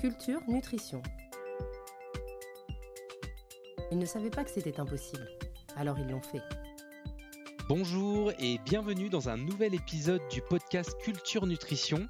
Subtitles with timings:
[0.00, 1.02] Culture, nutrition.
[3.92, 5.28] Ils ne savaient pas que c'était impossible,
[5.76, 6.40] alors ils l'ont fait.
[7.70, 12.08] Bonjour et bienvenue dans un nouvel épisode du podcast Culture Nutrition.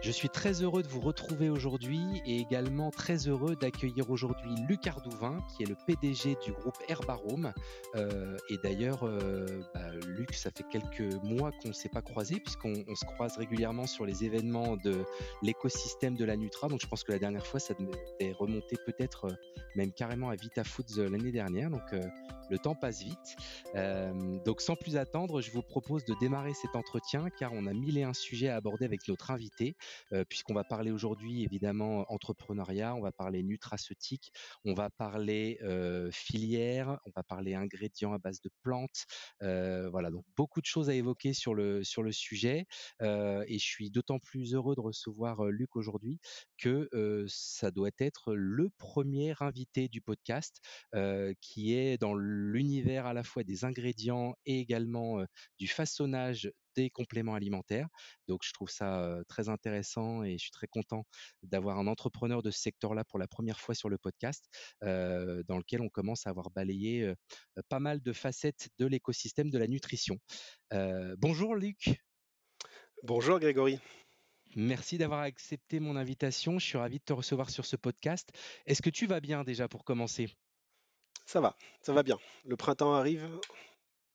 [0.00, 4.86] Je suis très heureux de vous retrouver aujourd'hui et également très heureux d'accueillir aujourd'hui Luc
[4.86, 7.52] Ardouvin qui est le PDG du groupe Herbarome.
[7.94, 12.40] Euh, et d'ailleurs, euh, bah, Luc, ça fait quelques mois qu'on ne s'est pas croisé
[12.40, 15.04] puisqu'on se croise régulièrement sur les événements de
[15.42, 16.68] l'écosystème de la Nutra.
[16.68, 19.34] Donc je pense que la dernière fois, ça devait remonter peut-être euh,
[19.76, 21.68] même carrément à Vita Foods l'année dernière.
[21.68, 21.82] Donc
[22.50, 23.36] le temps passe vite.
[24.44, 27.98] donc sans plus attendre, je vous propose de démarrer cet entretien car on a mille
[27.98, 29.74] et un sujets à aborder avec notre invité,
[30.12, 34.32] euh, puisqu'on va parler aujourd'hui évidemment entrepreneuriat, on va parler nutraceutique,
[34.64, 39.06] on va parler euh, filière, on va parler ingrédients à base de plantes.
[39.42, 42.66] Euh, voilà, donc beaucoup de choses à évoquer sur le, sur le sujet.
[43.00, 46.20] et je suis d'autant plus heureux de recevoir Luc aujourd'hui
[46.58, 46.88] que
[47.26, 50.60] ça doit être le premier invité du podcast
[51.40, 54.91] qui est dans l'univers à la fois des ingrédients et également
[55.58, 57.88] du façonnage des compléments alimentaires.
[58.28, 61.04] Donc je trouve ça très intéressant et je suis très content
[61.42, 64.48] d'avoir un entrepreneur de ce secteur-là pour la première fois sur le podcast,
[64.80, 67.12] dans lequel on commence à avoir balayé
[67.68, 70.18] pas mal de facettes de l'écosystème de la nutrition.
[71.18, 71.94] bonjour Luc.
[73.02, 73.80] Bonjour Grégory.
[74.54, 76.58] Merci d'avoir accepté mon invitation.
[76.58, 78.30] Je suis ravi de te recevoir sur ce podcast.
[78.66, 80.28] Est-ce que tu vas bien déjà pour commencer?
[81.24, 82.18] Ça va, ça va bien.
[82.44, 83.28] Le printemps arrive,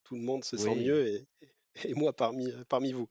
[0.08, 1.06] tout le monde se sent mieux
[1.84, 3.08] et, moi parmi, parmi vous.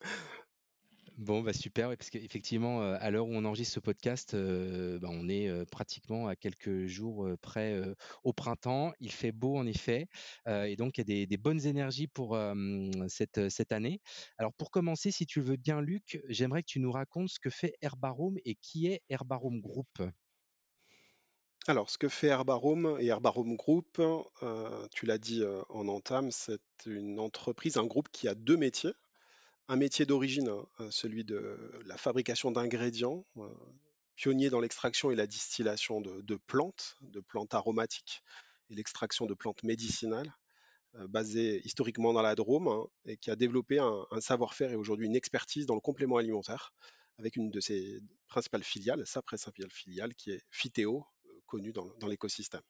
[1.18, 5.66] Bon, bah super, parce qu'effectivement, à l'heure où on enregistre ce podcast, bah, on est
[5.72, 7.82] pratiquement à quelques jours près
[8.24, 8.94] au printemps.
[9.00, 10.08] Il fait beau en effet,
[10.48, 12.38] et donc il y a des, bonnes énergies pour
[13.08, 14.00] cette, cette année.
[14.38, 17.40] Alors pour commencer, si tu le veux bien, Luc, j'aimerais que tu nous racontes ce
[17.40, 19.88] que fait Herbarome et qui est Herbarome Group.
[21.70, 24.02] Alors, ce que fait Herbarome et Herbarome Group,
[24.94, 28.94] tu l'as dit en entame, c'est une entreprise, un groupe qui a deux métiers.
[29.68, 33.26] Un métier d'origine, hein, celui de la fabrication d'ingrédients,
[34.16, 38.24] pionnier dans l'extraction et la distillation de, plantes, de plantes aromatiques
[38.70, 40.34] et l'extraction de plantes médicinales,
[40.94, 45.18] basé historiquement dans la Drôme hein, et qui a développé un, savoir-faire et aujourd'hui une
[45.18, 46.72] expertise dans le complément alimentaire
[47.20, 51.06] avec une de ses principales filiales, sa principale filiale qui est Fitéo,
[51.48, 52.62] connue dans, l'écosystème.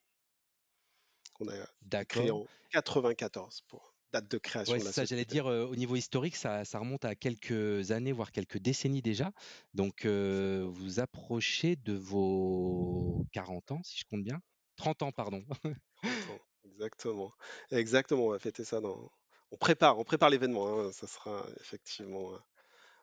[1.40, 4.76] On a créé en 94 pour date de création.
[4.76, 9.02] de ça, j'allais dire au niveau historique, ça, remonte à quelques années, voire quelques décennies
[9.02, 9.32] déjà.
[9.74, 14.40] Donc, vous approchez de vos 40 ans, si je compte bien.
[14.76, 15.44] 30 ans, pardon.
[16.02, 17.32] 30 ans, exactement.
[17.70, 19.10] Exactement, on va fêter ça dans.
[19.50, 20.68] On prépare, on prépare l'événement.
[20.68, 20.92] Hein.
[20.92, 22.32] Ça sera effectivement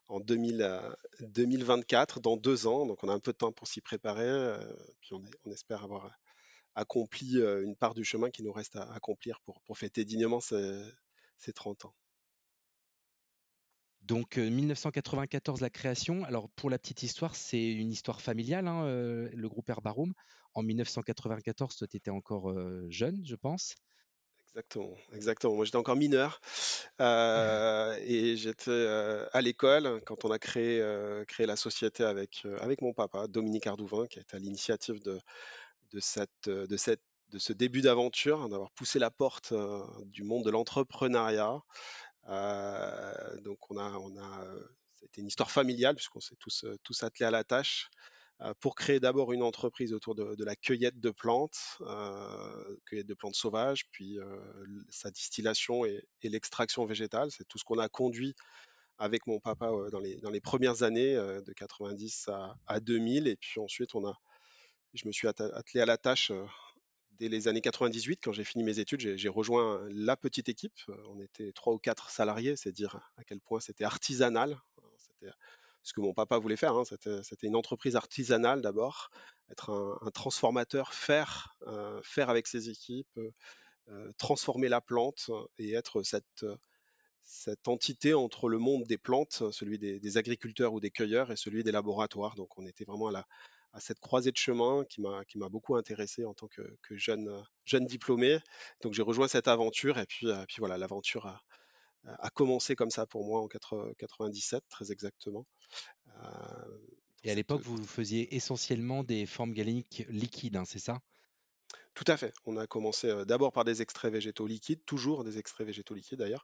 [0.07, 2.85] en 2024, dans deux ans.
[2.85, 4.57] Donc, on a un peu de temps pour s'y préparer.
[5.01, 6.11] puis, on, espère avoir
[6.75, 10.83] accompli une part du chemin qui nous reste à accomplir pour, pour fêter dignement ces,
[11.53, 11.93] 30 ans.
[14.01, 16.23] Donc 1994 la création.
[16.25, 20.13] Alors pour la petite histoire, c'est une histoire familiale, hein, le groupe Herbarum.
[20.53, 22.53] En 1994, toi tu étais encore
[22.89, 23.75] jeune, je pense.
[24.55, 25.55] Exactement, exactement.
[25.55, 26.39] Moi j'étais encore mineur
[26.99, 28.87] et j'étais
[29.33, 30.81] à l'école quand on a créé,
[31.27, 35.19] créé la société avec, avec mon papa, Dominique Ardouvin, qui était à l'initiative de,
[35.91, 37.01] de, cette, de, cette,
[37.31, 39.53] de ce début d'aventure, hein, d'avoir poussé la porte
[40.05, 41.59] du monde de l'entrepreneuriat.
[42.25, 44.45] donc on a, on a,
[44.93, 47.89] c'était une histoire familiale puisqu'on s'est tous, tous attelés à la tâche
[48.59, 51.77] pour créer d'abord une entreprise autour de, la cueillette de plantes,
[52.85, 54.17] cueillette de plantes sauvages, puis
[54.89, 57.31] sa distillation et, l'extraction végétale.
[57.31, 58.35] C'est tout ce qu'on a conduit
[58.97, 63.27] avec mon papa dans, les, premières années de 90 à, à 2000.
[63.27, 64.17] Et puis ensuite, on a,
[64.93, 66.31] je me suis attelé à la tâche
[67.19, 68.19] dès les années 98.
[68.23, 70.77] Quand j'ai fini mes études, j'ai rejoint la petite équipe.
[71.09, 74.57] On était trois ou quatre salariés, c'est dire à quel point c'était artisanal.
[75.85, 76.75] Ce que mon papa voulait faire.
[76.75, 76.83] Hein.
[76.83, 79.11] C'était une entreprise artisanale d'abord,
[79.51, 81.55] être un, transformateur, faire,
[82.03, 83.19] faire avec ses équipes,
[84.17, 85.29] transformer la plante
[85.59, 91.31] et être cette, entité entre le monde des plantes, celui des, agriculteurs ou des cueilleurs,
[91.31, 92.35] et celui des laboratoires.
[92.35, 96.47] Donc on était vraiment à cette croisée de chemin qui m'a beaucoup intéressé en tant
[96.47, 98.39] que, jeune euh, diplômé.
[98.81, 101.43] Donc j'ai rejoint cette aventure et puis euh, puis voilà l'aventure a,
[102.07, 105.45] a, commencé comme ça pour moi en 97 très exactement.
[106.23, 106.77] Euh,
[107.23, 110.99] et à l'époque vous faisiez essentiellement des formes galéniques liquides, hein, c'est ça?
[111.95, 112.33] Tout à fait.
[112.45, 116.19] On a commencé euh, d'abord par des extraits végétaux liquides, toujours des extraits végétaux liquides
[116.19, 116.43] d'ailleurs.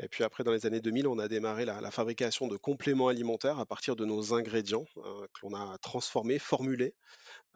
[0.00, 3.06] Et puis après, dans les années 2000, on a démarré la, la fabrication de compléments
[3.06, 6.94] alimentaires à partir de nos ingrédients euh, que l'on a transformés, formulés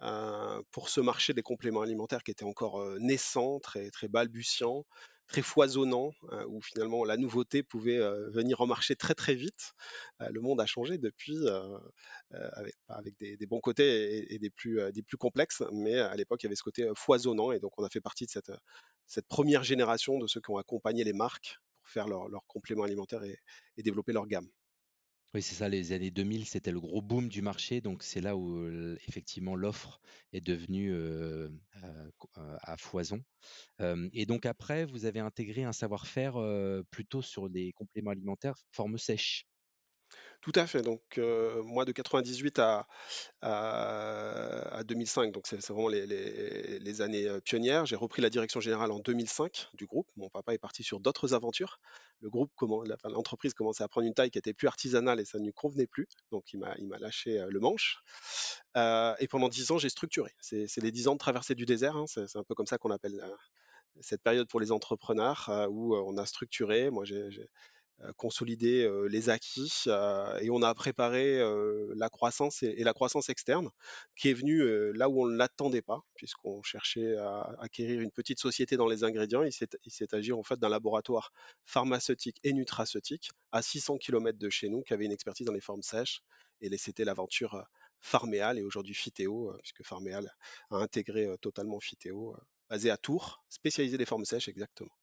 [0.02, 4.84] euh, pour ce marché des compléments alimentaires qui était encore euh, naissant, très, très balbutiant,
[5.26, 9.72] très foisonnant, euh, où finalement la nouveauté pouvait euh, venir en marché très très vite.
[10.20, 11.78] Euh, le monde a changé depuis, euh,
[12.88, 14.78] avec, des, bons côtés et, des, plus,
[15.18, 18.00] complexes, mais à l'époque il y avait ce côté foisonnant, et donc on a fait
[18.00, 18.30] partie de
[19.06, 22.84] cette, première génération de ceux qui ont accompagné les marques pour faire leurs leurs compléments
[22.84, 23.38] alimentaires et,
[23.76, 24.48] et développer leur gamme.
[25.34, 28.36] Oui, c'est ça, les années 2000, c'était le gros boom du marché, donc c'est là
[28.36, 28.64] où
[29.08, 30.00] effectivement l'offre
[30.32, 31.48] est devenue euh,
[32.32, 33.20] à foison.
[33.80, 36.34] Et donc après, vous avez intégré un savoir-faire
[36.90, 39.46] plutôt sur des compléments alimentaires forme sèche.
[40.44, 40.82] Tout à fait.
[40.82, 41.00] Donc,
[41.64, 42.86] moi, de 98 à,
[43.40, 47.86] à, à 2005, donc c'est vraiment les, les- années pionnières.
[47.86, 50.06] J'ai repris la direction générale en 2005 du groupe.
[50.16, 51.80] Mon papa est parti sur d'autres aventures.
[52.20, 52.52] Le groupe,
[53.04, 55.86] l'entreprise commençait à prendre une taille qui était plus artisanale et ça ne lui convenait
[55.86, 56.08] plus.
[56.30, 58.02] Donc, il m'a, lâché le manche.
[58.76, 60.30] Et pendant 10 ans, j'ai structuré.
[60.40, 61.96] C'est les 10 ans de traversée du désert.
[61.96, 62.04] hein.
[62.06, 63.18] C'est un peu comme ça qu'on appelle
[64.02, 66.90] cette période pour les entrepreneurs où on a structuré.
[66.90, 67.48] Moi, j'ai
[68.16, 69.84] consolider euh, les acquis
[70.40, 71.40] et on a préparé
[71.94, 73.70] la croissance et, la croissance externe
[74.16, 78.38] qui est venue là où on ne l'attendait pas puisqu'on cherchait à acquérir une petite
[78.38, 79.42] société dans les ingrédients.
[79.42, 81.32] Il s'est agi en fait d'un laboratoire
[81.64, 85.60] pharmaceutique et nutraceutique à 600 km de chez nous qui avait une expertise dans les
[85.60, 86.22] formes sèches
[86.60, 87.64] et c'était l'aventure
[88.04, 90.30] Pharméal et aujourd'hui euh, puisque Pharméal
[90.70, 92.36] a intégré totalement euh,
[92.68, 94.94] basé à Tours, spécialisé des formes sèches exactement.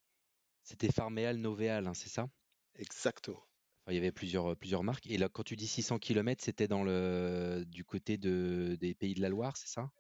[0.62, 2.28] C'était Pharméal Novéal, hein, c'est ça?
[2.76, 3.48] Exactement.
[3.86, 5.06] Enfin, il y avait plusieurs, euh, plusieurs marques.
[5.08, 9.14] Et là, quand tu dis 600 km, c'était dans le, du côté de, des Pays
[9.14, 9.92] de la Loire, c'est ça?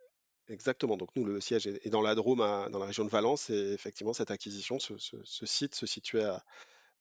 [0.48, 0.98] Exactement.
[0.98, 3.74] Donc nous, le siège est dans la Drôme, à- dans la région de Valence, et
[3.74, 6.44] effectivement, cette acquisition, ce, ce- ce site se situait à-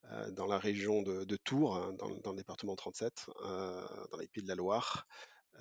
[0.05, 3.83] à- dans la région de, de Tours, hein, dans, le dans le département 37, euh,
[4.13, 5.07] dans les Pays de la Loire,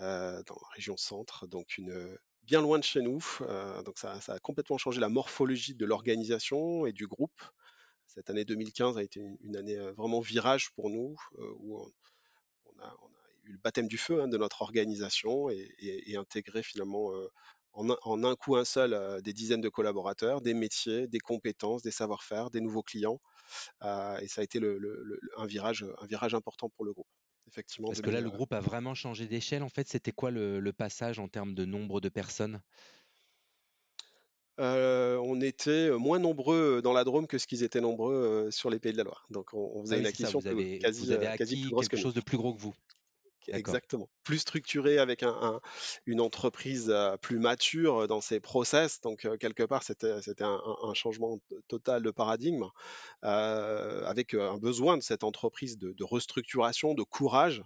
[0.02, 3.24] euh, dans la région centre, donc une, bien loin de chez nous.
[3.42, 7.42] euh, donc ça, ça a complètement changé la morphologie de l'organisation et du groupe.
[8.10, 11.92] Cette année 2015 a été une, année vraiment virage pour nous, où on,
[12.66, 16.12] on a, on a eu le baptême du feu hein, de notre organisation et, et-
[16.12, 17.12] et intégré finalement
[17.74, 21.20] en, un, en un coup un seul euh, des dizaines de collaborateurs, des métiers, des
[21.20, 23.22] compétences, des savoir-faire, des nouveaux clients.
[23.84, 26.94] euh, et ça a été le- le- le- un, virage, un virage important pour le
[26.94, 27.10] groupe.
[27.48, 29.64] Effectivement, Parce que là, 2000, le groupe a vraiment changé d'échelle.
[29.64, 32.62] En fait, c'était quoi le, le passage en termes de nombre de personnes?
[34.60, 38.70] Euh, on était moins nombreux dans la Drôme que ce qu'ils étaient nombreux euh, sur
[38.70, 39.26] les Pays de la Loire.
[39.30, 41.72] Donc on, on faisait une ça, acquisition vous vous quasi, avez euh, quasi plus acquis
[41.72, 42.76] grosse que quelque chose de plus gros que vous.
[43.52, 44.10] Exactement.
[44.24, 45.62] Plus structuré avec un, un-
[46.06, 49.02] une entreprise euh, plus mature dans ses process.
[49.02, 50.12] Donc, euh, quelque part, c'était,
[50.42, 52.66] un, changement total de paradigme
[53.24, 57.64] euh, avec euh, un besoin de cette entreprise de, de restructuration, de courage.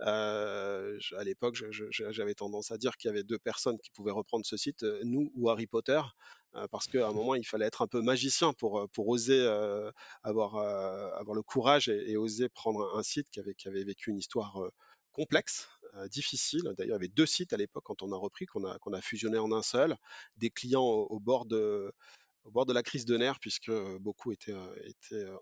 [0.00, 1.56] Euh, à l'époque,
[1.90, 5.00] j'avais tendance à dire qu'il y avait deux personnes qui pouvaient reprendre ce site, euh,
[5.04, 6.00] nous ou Harry Potter,
[6.54, 9.40] euh, parce qu'à un moment, il fallait être un peu magicien pour, euh, pour oser
[9.40, 9.90] euh,
[10.22, 14.10] avoir, avoir le courage et, et oser prendre un site qui avait, qui avait vécu
[14.10, 14.60] une histoire
[15.12, 16.62] complexe, euh, difficile.
[16.76, 18.92] D'ailleurs, il y avait deux sites à l'époque quand on a repris, qu'on a, qu'on
[18.92, 19.96] a fusionné en un seul,
[20.36, 21.92] des clients au, au bord de,
[22.44, 24.54] au bord de la crise de nerfs, puisque beaucoup étaient,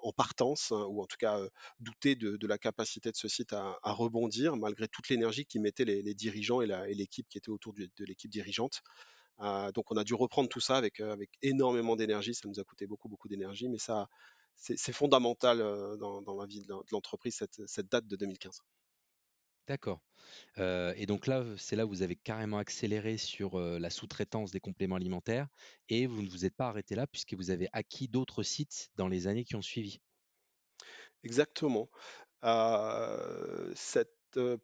[0.02, 1.40] en partance, ou en tout cas
[1.80, 6.14] doutaient de, la capacité de ce site à, rebondir, malgré toute l'énergie qui mettaient les,
[6.14, 8.82] dirigeants et l'équipe qui était autour de l'équipe dirigeante.
[9.40, 11.00] Euh, donc on a dû reprendre tout ça avec,
[11.42, 14.08] énormément d'énergie, ça nous a coûté beaucoup, beaucoup d'énergie, mais ça,
[14.56, 15.58] c'est fondamental
[15.98, 18.60] dans, la vie de l'en- de l'entreprise, cette date de 2015.
[19.70, 20.00] D'accord.
[20.58, 24.96] Et donc là, c'est là où vous avez carrément accéléré sur la sous-traitance des compléments
[24.96, 25.46] alimentaires
[25.88, 29.06] et vous ne vous êtes pas arrêté là puisque vous avez acquis d'autres sites dans
[29.06, 30.00] les années qui ont suivi.
[31.22, 31.88] Exactement.
[33.76, 34.10] Cette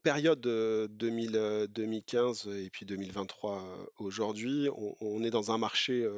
[0.02, 4.68] période euh, 2000, euh, 2015 et puis 2023 euh, aujourd'hui,
[5.00, 6.08] on, est dans un marché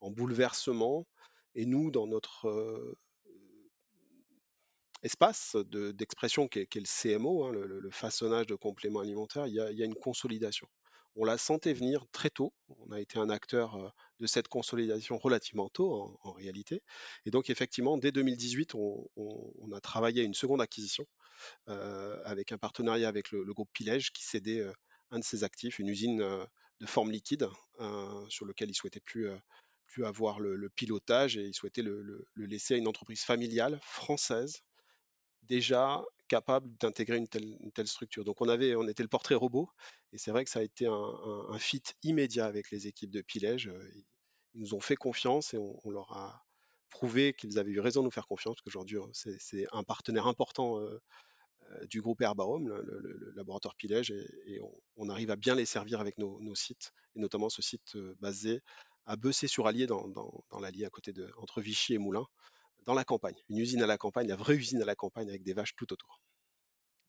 [0.00, 1.06] en bouleversement
[1.54, 2.96] et nous, dans notre
[5.04, 9.46] espace de- d'expression qui est, qui est le CMO, hein, le, façonnage de compléments alimentaires,
[9.46, 10.66] il y a, une consolidation.
[11.14, 12.52] On la sentait venir très tôt.
[12.68, 16.82] On a été un acteur euh, de cette consolidation relativement tôt en, réalité.
[17.24, 21.06] Et donc effectivement, dès 2018, on, a travaillé à une seconde acquisition
[21.68, 24.72] euh, avec un partenariat avec le, groupe Pilège qui cédait euh,
[25.10, 26.18] un de ses actifs, une usine
[26.80, 27.46] de forme liquide
[28.28, 29.28] sur lequel il souhaitait plus,
[30.02, 34.64] avoir le, pilotage et il souhaitait le laisser à une entreprise familiale française
[35.48, 38.24] déjà capable d'intégrer une telle, structure.
[38.24, 39.68] Donc on avait, on était le portrait robot
[40.12, 43.68] et c'est vrai que ça a été un, fit immédiat avec les équipes de Pilège.
[43.68, 43.90] Euh,
[44.54, 46.44] ils nous ont fait confiance et on, leur a
[46.88, 50.80] prouvé qu'ils avaient eu raison de nous faire confiance, parce qu'aujourd'hui, c'est un partenaire important
[51.88, 54.60] du groupe Herbarome, le, laboratoire Pilège, et,
[54.96, 58.62] on, arrive à bien les servir avec nos, sites, et notamment ce site basé
[59.06, 62.26] à Bessé-sur-Allier, dans, l'Allier, à côté de, entre Vichy et Moulins,
[62.86, 63.36] dans la campagne.
[63.48, 65.92] Une usine à la campagne, la vraie usine à la campagne avec des vaches tout
[65.92, 66.20] autour.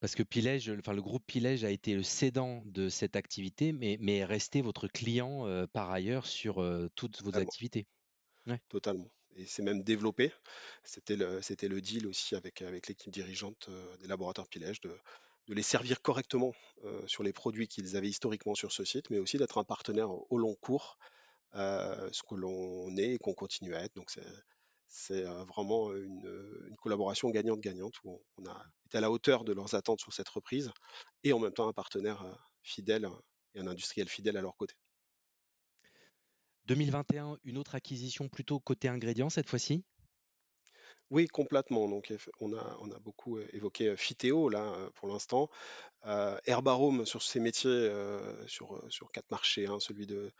[0.01, 3.97] Parce que Pilège, enfin le groupe Pilège a été le cédant de cette activité, mais,
[3.99, 6.63] mais est resté votre client par ailleurs sur
[6.95, 7.87] toutes vos activités.
[8.69, 9.09] Totalement.
[9.35, 10.31] Et c'est même développé.
[10.83, 14.95] C'était le, c'était le deal aussi avec, avec l'équipe dirigeante des laboratoires Pilège de,
[15.47, 16.53] de les servir correctement
[17.07, 20.37] sur les produits qu'ils avaient historiquement sur ce site, mais aussi d'être un partenaire au
[20.37, 20.97] long cours,
[21.53, 23.95] ce que l'on est et qu'on continue à être.
[23.95, 24.11] Donc
[24.87, 29.99] c'est, vraiment une, collaboration gagnante-gagnante où on a été à la hauteur de leurs attentes
[29.99, 30.71] sur cette reprise
[31.23, 32.23] et en même temps un partenaire
[32.61, 33.07] fidèle
[33.53, 34.75] et un industriel fidèle à leur côté.
[36.65, 39.83] 2021, une autre acquisition plutôt côté ingrédients cette fois-ci?
[41.11, 41.87] Oui, complètement.
[41.87, 45.49] Donc, on a, on a beaucoup évoqué Fitéo là pour l'instant.
[46.03, 47.91] Herbarome sur ses métiers
[48.47, 50.31] sur, sur quatre marchés, hein, celui de,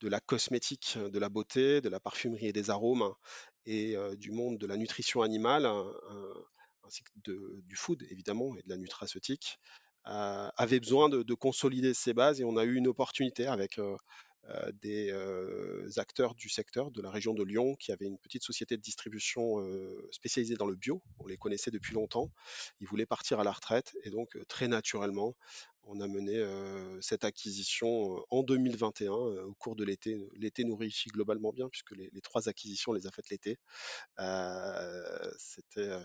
[0.00, 3.12] de la cosmétique, de la beauté, de la parfumerie et des arômes,
[3.66, 5.66] et du monde de la nutrition animale,
[6.84, 9.58] ainsi que du food évidemment et de la nutraceutique,
[10.04, 13.96] avait besoin de, de, consolider ses bases et on a eu une opportunité avec euh,
[14.82, 18.76] des euh, acteurs du secteur de la région de Lyon qui avaient une petite société
[18.76, 21.02] de distribution euh, spécialisée dans le bio.
[21.18, 22.30] On les connaissait depuis longtemps.
[22.80, 25.34] Ils voulaient partir à la retraite et donc très naturellement,
[25.86, 26.42] on a mené
[27.02, 30.18] cette acquisition en 2021 au cours de l'été.
[30.34, 33.58] L'été nous réussit globalement bien puisque les, trois acquisitions, on les a faites l'été.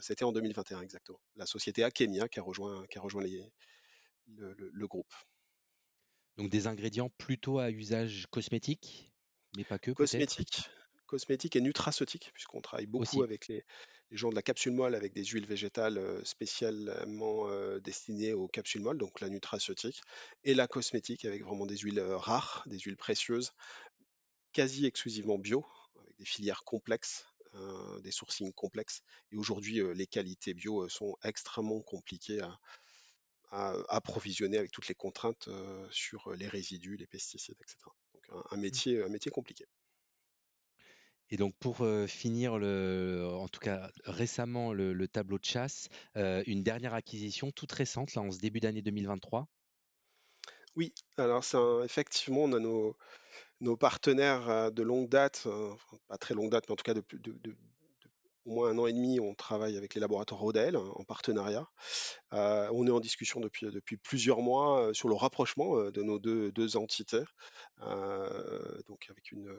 [0.01, 1.21] C'était en 2021 exactement.
[1.37, 3.23] La société Akemia qui a rejoint, qui a rejoint
[4.27, 5.13] le groupe.
[6.39, 9.11] Donc des ingrédients plutôt à usage cosmétique,
[9.57, 10.69] mais pas que Cosmétique,
[11.05, 13.65] cosmétique et nutraceutique, puisqu'on travaille beaucoup avec les,
[14.11, 18.81] gens de la capsule molle avec des huiles végétales euh, spécialement euh, destinées aux capsules
[18.81, 20.01] molles, donc la nutraceutique,
[20.45, 23.51] et la cosmétique avec vraiment des huiles euh, rares, des huiles précieuses,
[24.53, 25.65] quasi exclusivement bio,
[25.99, 27.25] avec des filières complexes,
[28.01, 29.01] des sourcings complexes.
[29.31, 32.59] Et aujourd'hui, les qualités bio sont extrêmement compliquées à,
[33.51, 35.49] à approvisionner avec toutes les contraintes
[35.91, 37.77] sur les résidus, les pesticides, etc.
[38.13, 38.59] Donc un, mmh.
[38.59, 39.65] métier, un métier compliqué.
[41.31, 46.93] Et donc pour finir, le, en tout cas récemment, le, tableau de chasse, une dernière
[46.93, 49.47] acquisition toute récente, là en ce début d'année 2023
[50.75, 52.97] Oui, alors c'est effectivement, on a nos,
[53.61, 55.47] nos partenaires de longue date,
[56.07, 57.55] pas très longue date, mais en tout cas de, de,
[58.49, 61.69] au moins un an et demi, on travaille avec les laboratoires Rodel hein, en partenariat.
[62.33, 66.01] Euh, on est en discussion depuis, depuis plusieurs mois euh, sur le rapprochement euh, de
[66.01, 67.23] nos deux, deux entités,
[68.87, 69.53] donc avec une,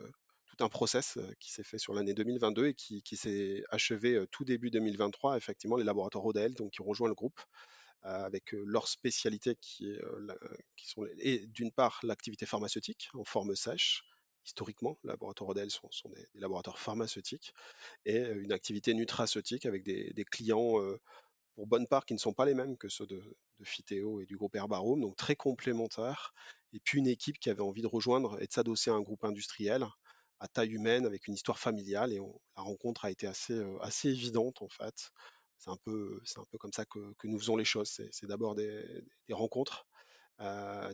[0.45, 4.43] tout un process qui s'est fait sur l'année 2022 et qui, qui s'est achevé tout
[4.43, 5.37] début 2023.
[5.37, 7.39] Effectivement, les laboratoires Rodel, donc qui ont rejoint le groupe
[8.03, 10.01] avec leur spécialité qui, est,
[10.75, 11.05] qui sont
[11.47, 14.03] d'une part l'activité pharmaceutique en forme sèche,
[14.45, 17.53] historiquement, les laboratoires Rodel sont, des, laboratoires pharmaceutiques,
[18.05, 20.79] et une activité nutraceutique avec des, clients,
[21.55, 23.21] pour bonne part, qui ne sont pas les mêmes que ceux de,
[23.59, 26.33] de et du groupe Herbarome, donc très complémentaires,
[26.73, 29.23] et puis une équipe qui avait envie de rejoindre et de s'adosser à un groupe
[29.23, 29.85] industriel
[30.41, 32.19] à taille humaine, avec une histoire familiale, et
[32.57, 33.63] la rencontre a été assez,
[34.09, 35.11] évidente, en fait.
[35.59, 36.19] C'est un, peu,
[36.59, 38.01] comme ça que, nous faisons les choses.
[38.11, 38.83] C'est d'abord des,
[39.29, 39.85] rencontres,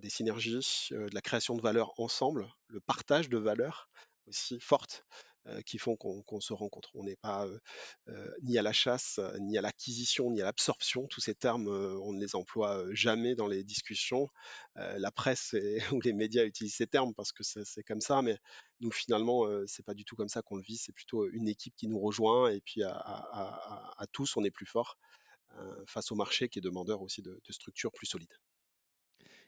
[0.02, 3.90] des synergies, euh, de la création de valeur ensemble, le partage de valeurs
[4.28, 5.06] aussi fortes
[5.48, 6.90] euh, qui font qu'on se rencontre.
[6.96, 7.48] On n'est pas
[8.44, 11.08] ni à la chasse, ni à l'acquisition, ni à l'absorption.
[11.08, 14.28] Tous ces termes, on ne les emploie jamais dans les discussions.
[14.76, 15.56] la presse
[15.94, 18.38] ou les médias utilisent ces termes parce que c'est comme ça, mais
[18.82, 20.78] nous finalement, c'est pas du tout comme ça qu'on le vit.
[20.78, 24.98] C'est plutôt une équipe qui nous rejoint et puis à, tous, on est plus fort
[25.88, 28.38] face au marché qui est demandeur aussi de structures plus solides.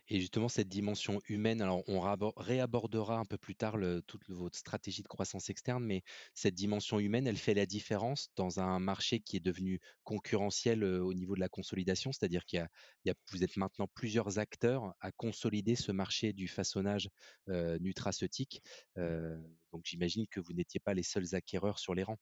[0.09, 1.99] Et justement, cette dimension humaine, alors on
[2.35, 7.27] réabordera un peu plus tard toute votre stratégie de croissance externe, mais cette dimension humaine,
[7.27, 11.49] elle fait la différence dans un marché qui est devenu concurrentiel au niveau de la
[11.49, 12.65] consolidation, c'est-à-dire qu'il
[13.05, 17.09] y, a, vous êtes maintenant plusieurs acteurs à consolider ce marché du façonnage
[17.47, 18.63] nutraceutique.
[18.95, 22.19] donc j'imagine que vous n'étiez pas les seuls acquéreurs sur les rangs.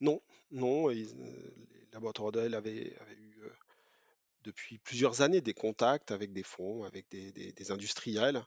[0.00, 1.06] Non, non, les
[1.92, 2.92] laboratoires eu
[4.44, 8.44] depuis plusieurs années des contacts avec des fonds, avec des, industriels.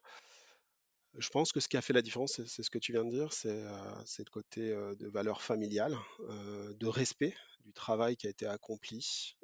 [1.17, 3.09] Je pense que ce qui a fait la différence, c'est ce que tu viens de
[3.09, 5.97] dire, c'est euh, le côté euh, de valeur familiale,
[6.29, 7.35] euh, de respect
[7.65, 9.35] du travail qui a été accompli,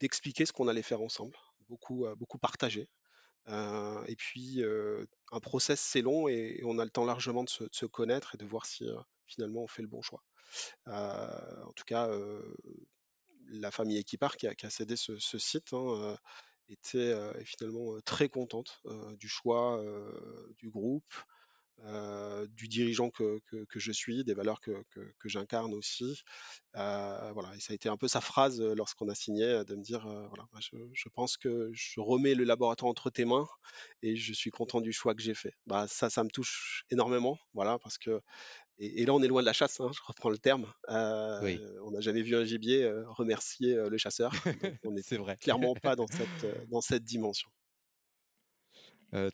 [0.00, 1.36] d'expliquer ce qu'on allait faire ensemble,
[1.68, 2.88] beaucoup, beaucoup partager.
[3.46, 4.64] et puis,
[5.30, 8.44] un process, c'est long et on a le temps largement de se connaître et de
[8.44, 8.84] voir si,
[9.26, 10.24] finalement on fait le bon choix.
[10.86, 12.10] en tout cas,
[13.50, 16.16] la famille Equipar qui a cédé ce site, hein,
[16.68, 17.14] était,
[17.44, 18.80] finalement, très contente,
[19.18, 19.82] du choix,
[20.56, 21.12] du groupe,
[22.52, 23.40] du dirigeant que
[23.74, 24.84] je suis, des valeurs que
[25.24, 26.22] j'incarne aussi.
[26.74, 30.46] voilà ça a été un peu sa phrase, lorsqu'on a signé, de me dire, voilà:
[30.92, 33.48] je pense que je remets le laboratoire entre tes mains
[34.02, 35.54] et je suis content du choix que j'ai fait».
[35.66, 38.20] Bah, ça, ça me touche énormément, voilà, parce que
[38.80, 40.66] et, là, on est loin de la chasse, hein, je reprends le terme.
[40.88, 44.32] On n'a jamais vu un gibier remercier le chasseur.
[44.84, 47.50] on n'est clairement pas dans cette, dans cette dimension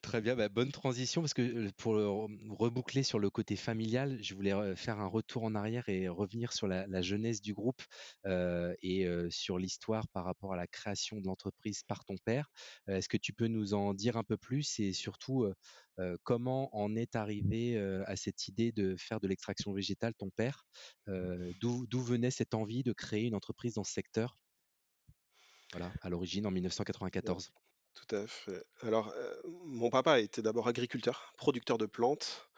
[0.03, 4.75] très bien, bah, bonne transition parce que pour reboucler sur le côté familial, je voulais
[4.77, 7.83] faire un retour en arrière et revenir sur la, jeunesse du groupe
[8.25, 12.51] et sur l'histoire par rapport à la création de l'entreprise par ton père.
[12.87, 15.47] Est-ce que tu peux nous en dire un peu plus et surtout
[16.23, 20.65] comment en est arrivé à cette idée de faire de l'extraction végétale ton père?
[21.07, 24.39] D'où venait cette envie de créer une entreprise dans ce secteur?
[25.73, 27.53] Voilà, à l'origine en 1994.
[27.97, 28.65] Tout à fait.
[28.83, 29.13] Alors,
[29.65, 32.49] mon papa était d'abord agriculteur, producteur de plantes,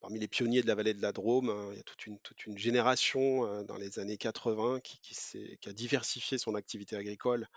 [0.00, 1.68] parmi les pionniers de la vallée de la Drôme, hein.
[1.72, 6.96] Il y a toute une génération, dans les années 80 qui a diversifié son activité
[6.96, 7.48] agricole,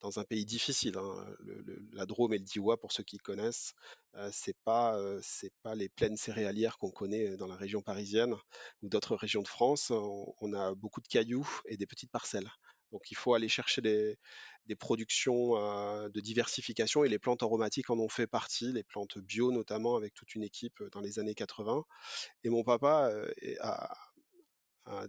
[0.00, 1.26] dans un pays difficile, hein.
[1.92, 3.74] la Drôme et le Diois, pour ceux qui connaissent,
[4.64, 8.34] pas, c'est pas les plaines céréalières qu'on connaît, dans la région parisienne
[8.82, 9.90] ou d'autres régions de France.
[9.90, 12.50] on a beaucoup de cailloux et des petites parcelles.
[12.92, 14.18] Donc il faut aller chercher des,
[14.78, 15.54] productions
[16.08, 20.14] de diversification et les plantes aromatiques en ont fait partie, les plantes bio notamment avec
[20.14, 21.84] toute une équipe dans les années 80.
[22.44, 23.12] Et mon papa
[23.60, 23.96] a,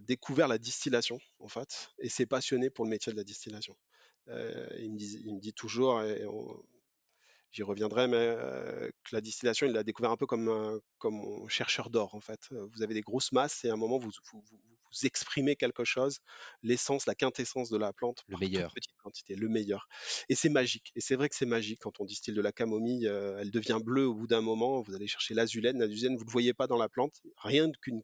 [0.00, 3.76] découvert la distillation en fait et s'est passionné pour le métier de la distillation.
[4.28, 6.24] il, me dit, toujours, et
[7.52, 8.36] j'y reviendrai, mais
[9.04, 12.48] que la distillation, il l'a découvert un peu comme, comme chercheur d'or en fait.
[12.50, 14.10] Vous avez des grosses masses et à un moment vous
[15.04, 16.18] exprimez quelque chose,
[16.62, 18.72] l'essence, la quintessence de la plante, le meilleur.
[18.74, 19.88] petite quantité, le meilleur.
[20.28, 20.92] Et c'est magique.
[20.94, 24.06] Et c'est vrai que c'est magique quand on distille de la camomille, elle devient bleue
[24.06, 24.80] au bout d'un moment.
[24.82, 27.20] Vous allez chercher l'azulène, l'azulène vous ne le voyez pas dans la plante.
[27.38, 28.02] Rien qu'une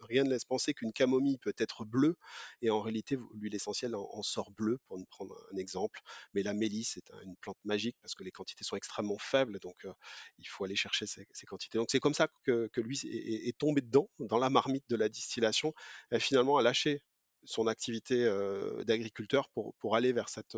[0.00, 2.16] rien ne laisse penser qu'une camomille peut être bleue,
[2.62, 6.00] et en réalité, l'huile essentielle en, sort bleue, pour ne prendre un exemple.
[6.34, 9.86] Mais la mélisse est une plante magique parce que les quantités sont extrêmement faibles, donc
[10.38, 11.78] il faut aller chercher ces, quantités.
[11.78, 15.74] Donc c'est comme ça que, lui est, tombé dedans, dans la marmite de la distillation,
[16.12, 17.02] et finalement a lâché
[17.44, 18.24] son activité
[18.84, 20.56] d'agriculteur pour, pour aller vers cette,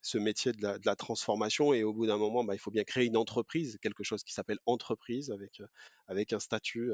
[0.00, 1.72] ce métier de la, transformation.
[1.72, 4.32] Et au bout d'un moment, bah, il faut bien créer une entreprise, quelque chose qui
[4.32, 5.62] s'appelle entreprise, avec,
[6.06, 6.92] avec un statut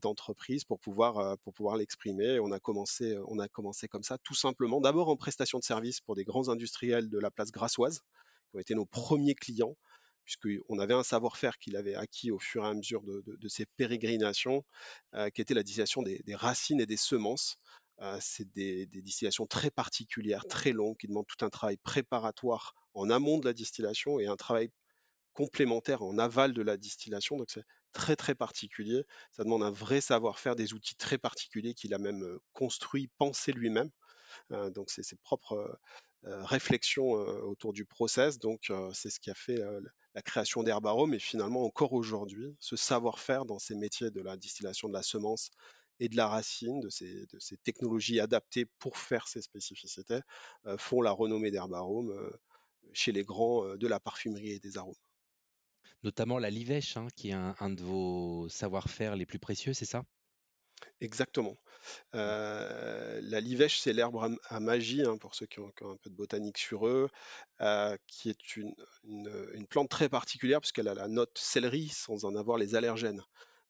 [0.00, 2.38] d'entreprise pour pouvoir, pour pouvoir l'exprimer.
[2.40, 6.00] On, a commencé, on a commencé comme ça, tout simplement, d'abord en prestation de services
[6.00, 8.00] pour des grands industriels de la place grassoise,
[8.50, 9.76] qui ont été nos premiers clients
[10.24, 13.66] puisqu'on avait un savoir-faire qu'il avait acquis au fur et à mesure de, de, ses
[13.76, 14.64] pérégrinations,
[15.34, 17.56] qui était la distillation des, racines et des semences
[18.20, 23.38] c'est des, distillations très particulières, très longues, qui demandent tout un travail préparatoire en amont
[23.38, 24.70] de la distillation et un travail
[25.32, 27.36] complémentaire en aval de la distillation.
[27.36, 29.04] Donc c'est très très particulier.
[29.32, 33.90] Ça demande un vrai savoir-faire, des outils très particuliers qu'il a même construit, pensé lui-même.
[34.50, 35.78] donc c'est ses propres
[36.24, 38.38] réflexions autour du process.
[38.38, 39.60] Donc c'est ce qui a fait
[40.14, 44.88] la création d'Herbarome et finalement encore aujourd'hui, ce savoir-faire dans ces métiers de la distillation
[44.88, 45.50] de la semence
[46.02, 50.18] et de la racine, de ces, de ces technologies adaptées pour faire ces spécificités,
[50.66, 52.30] euh, font la renommée d'Herbarome euh,
[52.92, 54.96] chez les grands euh, de la parfumerie et des arômes.
[56.02, 60.02] Notamment la livèche, hein, qui est un, de vos savoir-faire les plus précieux, c'est ça?
[61.00, 61.56] Exactement.
[62.12, 66.58] la livèche, c'est l'herbe à, magie, hein, pour ceux qui ont, un peu de botanique
[66.58, 67.08] sur eux,
[68.08, 72.58] qui est une, une, plante très particulière puisqu'elle a la note céleri sans en avoir
[72.58, 73.22] les allergènes.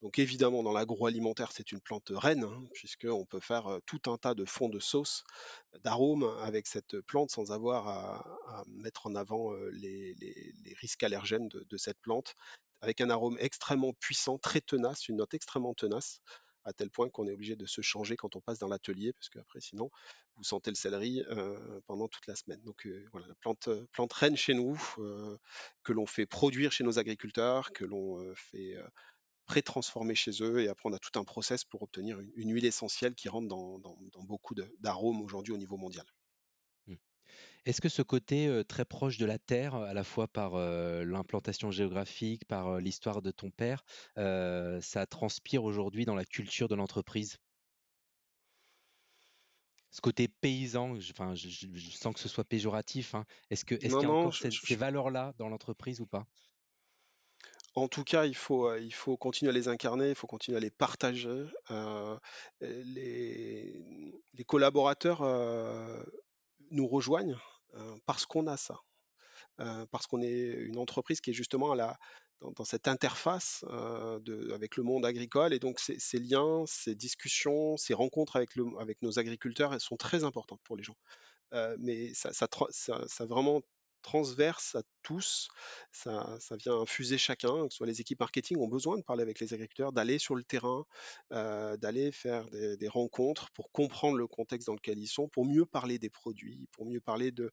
[0.03, 4.35] Donc évidemment, dans l'agroalimentaire, c'est une plante reine, hein, puisqu'on peut faire tout un tas
[4.35, 5.23] de fonds de sauce,
[5.85, 10.17] d'arômes avec cette plante sans avoir à, mettre en avant les,
[10.81, 12.35] risques allergènes de, cette plante,
[12.81, 16.21] avec un arôme extrêmement puissant, très tenace, une note extrêmement tenace,
[16.65, 19.29] à tel point qu'on est obligé de se changer quand on passe dans l'atelier, parce
[19.29, 19.89] qu'après, sinon,
[20.35, 21.23] vous sentez le céleri
[21.87, 22.61] pendant toute la semaine.
[22.63, 24.77] Donc voilà, la plante reine chez nous,
[25.85, 28.77] que l'on fait produire chez nos agriculteurs, que l'on fait
[29.47, 33.15] pré-transformer chez eux et après on a tout un process pour obtenir une, huile essentielle
[33.15, 33.79] qui rentre dans,
[34.25, 36.07] beaucoup d'arômes aujourd'hui au niveau mondial.
[36.87, 36.95] Mmh.
[37.67, 42.45] Est-ce que ce côté très proche de la terre, à la fois par l'implantation géographique,
[42.47, 43.85] par l'histoire de ton père,
[44.17, 47.39] ça transpire aujourd'hui dans la culture de l'entreprise?
[49.93, 53.15] Ce côté paysan, je, enfin, je, sens que ce soit péjoratif.
[53.15, 53.27] Hein.
[53.51, 56.27] Est-ce que est-ce qu'il y a encore ces valeurs-là dans l'entreprise ou pas?
[57.75, 60.61] En tout cas, il faut, il faut continuer à les incarner, il faut continuer à
[60.61, 61.47] les partager.
[62.61, 63.85] les,
[64.35, 65.23] les, collaborateurs
[66.71, 67.39] nous rejoignent
[68.07, 68.79] parce qu'on a ça.
[69.91, 73.65] parce qu'on est une entreprise qui est justement dans, cette interface
[74.53, 75.55] avec le monde agricole.
[75.55, 78.57] Et donc, ces, liens, ces discussions, ces rencontres avec,
[79.03, 80.97] nos agriculteurs, elles sont très importantes pour les gens.
[81.79, 82.47] mais ça,
[83.27, 83.63] vraiment
[84.03, 85.49] transverse à tous.
[85.91, 89.41] Ça, vient infuser chacun, que ce soit les équipes marketing ont besoin de parler avec
[89.41, 90.85] les agriculteurs, d'aller sur le terrain,
[91.33, 95.65] euh, d'aller faire des, rencontres pour comprendre le contexte dans lequel ils sont, pour mieux
[95.65, 97.51] parler des produits, pour mieux parler de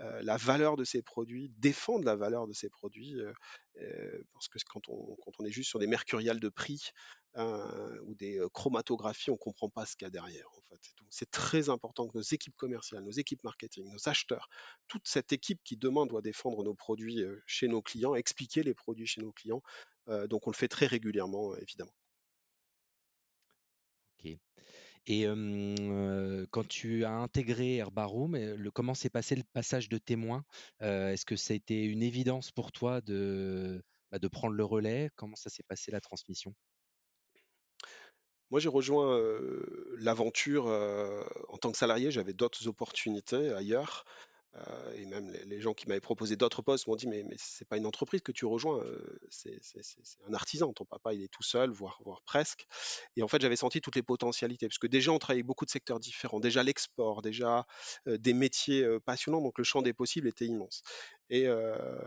[0.00, 3.20] euh, la valeur de ces produits, défendre la valeur de ces produits.
[3.20, 3.32] Euh,
[4.32, 6.92] parce que quand on, quand on est juste sur des mercuriales de prix,
[8.06, 10.48] ou des chromatographies, on ne comprend pas ce qu'il y a derrière.
[10.56, 10.80] En fait.
[11.10, 14.48] C'est très important que nos équipes commerciales, nos équipes marketing, nos acheteurs,
[14.88, 16.85] toute cette équipe qui demain doit défendre nos produits
[17.46, 19.62] chez nos clients, expliquer les produits chez nos clients.
[20.28, 21.94] donc on le fait très régulièrement, évidemment.
[24.18, 24.38] Ok.
[25.08, 25.26] Et
[26.50, 30.44] quand tu as intégré Herbaroom, le, comment s'est passé le passage de témoin?
[30.80, 35.10] Est-ce que ça a été une évidence pour toi de, bah, de prendre le relais?
[35.16, 36.54] Comment ça s'est passé la transmission?
[38.50, 39.20] Moi, j'ai rejoint
[39.98, 40.66] l'aventure
[41.48, 42.10] en tant que salarié.
[42.10, 44.04] J'avais d'autres opportunités ailleurs.
[44.94, 47.76] Et même les, gens qui m'avaient proposé d'autres postes m'ont dit mais, mais c'est pas
[47.76, 48.82] une entreprise que tu rejoins,
[49.30, 49.60] c'est
[50.28, 50.72] un artisan.
[50.72, 52.66] Ton papa il est tout seul, voire, voire presque.
[53.16, 55.70] Et en fait j'avais senti toutes les potentialités parce que déjà on travaillait beaucoup de
[55.70, 57.66] secteurs différents, déjà l'export, déjà
[58.06, 60.82] des métiers passionnants, donc le champ des possibles était immense.
[61.30, 61.46] Et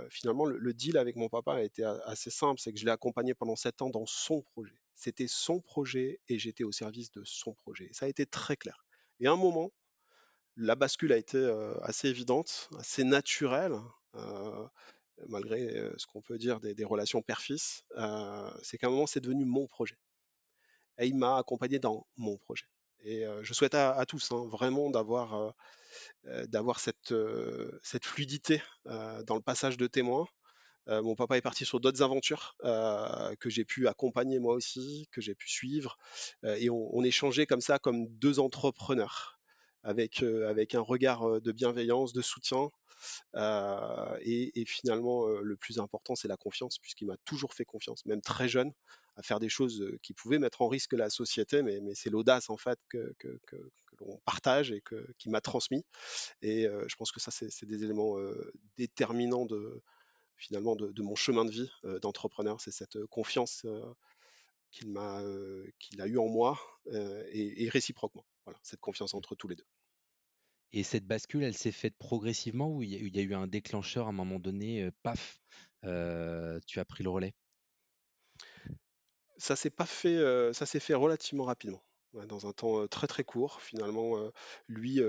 [0.09, 2.91] finalement le, le, deal avec mon papa a été assez simple, c'est que je l'ai
[2.91, 4.79] accompagné pendant sept ans dans son projet.
[4.99, 7.89] C'était son projet et j'étais au service de son projet.
[7.93, 8.85] Ça a été très clair.
[9.21, 9.71] Et à un moment,
[10.59, 11.37] la bascule a été
[11.81, 13.79] assez évidente, assez naturelle,
[15.27, 17.83] malgré ce qu'on peut dire des, relations père-fils.
[18.61, 19.97] c'est qu'à un moment, c'est devenu mon projet.
[20.97, 22.65] Et il m'a accompagné dans mon projet.
[23.01, 25.53] Et je souhaite à, tous hein, vraiment d'avoir
[26.79, 27.13] cette,
[28.03, 30.27] fluidité dans le passage de témoins
[30.87, 32.55] mon papa est parti sur d'autres aventures
[33.39, 35.97] que j'ai pu accompagner moi aussi, que j'ai pu suivre.
[36.43, 39.38] Et on, échangeait comme ça, comme deux entrepreneurs,
[39.83, 42.69] avec, avec un regard de bienveillance, de soutien.
[43.35, 48.49] Et, finalement, le plus important, c'est la confiance, puisqu'il m'a toujours fait confiance, même très
[48.49, 48.71] jeune,
[49.15, 52.49] à faire des choses qui pouvaient mettre en risque la société, mais, mais c'est l'audace
[52.49, 53.57] en fait que, que, que,
[53.99, 54.81] l'on partage et
[55.17, 55.83] qui m'a transmis.
[56.41, 58.15] Et je pense que ça, c'est des éléments
[58.77, 59.81] déterminants de,
[60.37, 61.69] finalement de, mon chemin de vie
[62.01, 62.59] d'entrepreneur.
[62.61, 63.65] C'est cette confiance
[64.71, 65.21] qu'il m'a,
[65.79, 66.59] qu'il a eu en moi
[67.31, 68.25] et, réciproquement.
[68.45, 69.65] Voilà, cette confiance entre tous les deux.
[70.71, 74.09] Et cette bascule, elle s'est faite progressivement ou il y, a eu un déclencheur à
[74.09, 75.39] un moment donné, paf,
[75.81, 77.33] tu as pris le relais?
[79.37, 83.61] Ça s'est pas fait, ça s'est fait relativement rapidement, dans un temps très très court.
[83.61, 84.15] Finalement,
[84.67, 85.01] lui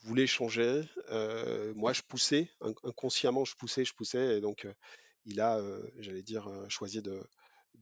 [0.00, 0.82] voulait changer.
[1.76, 2.50] moi, je poussais,
[2.82, 4.38] inconsciemment, je poussais, je poussais.
[4.38, 4.66] Et donc,
[5.24, 5.62] il a,
[5.98, 7.22] j'allais dire, choisi de,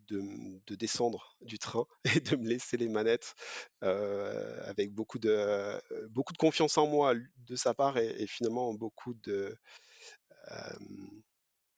[0.09, 3.35] de, descendre du train et de me laisser les manettes
[3.81, 9.57] avec beaucoup de, beaucoup de confiance en moi de sa part et, finalement beaucoup de,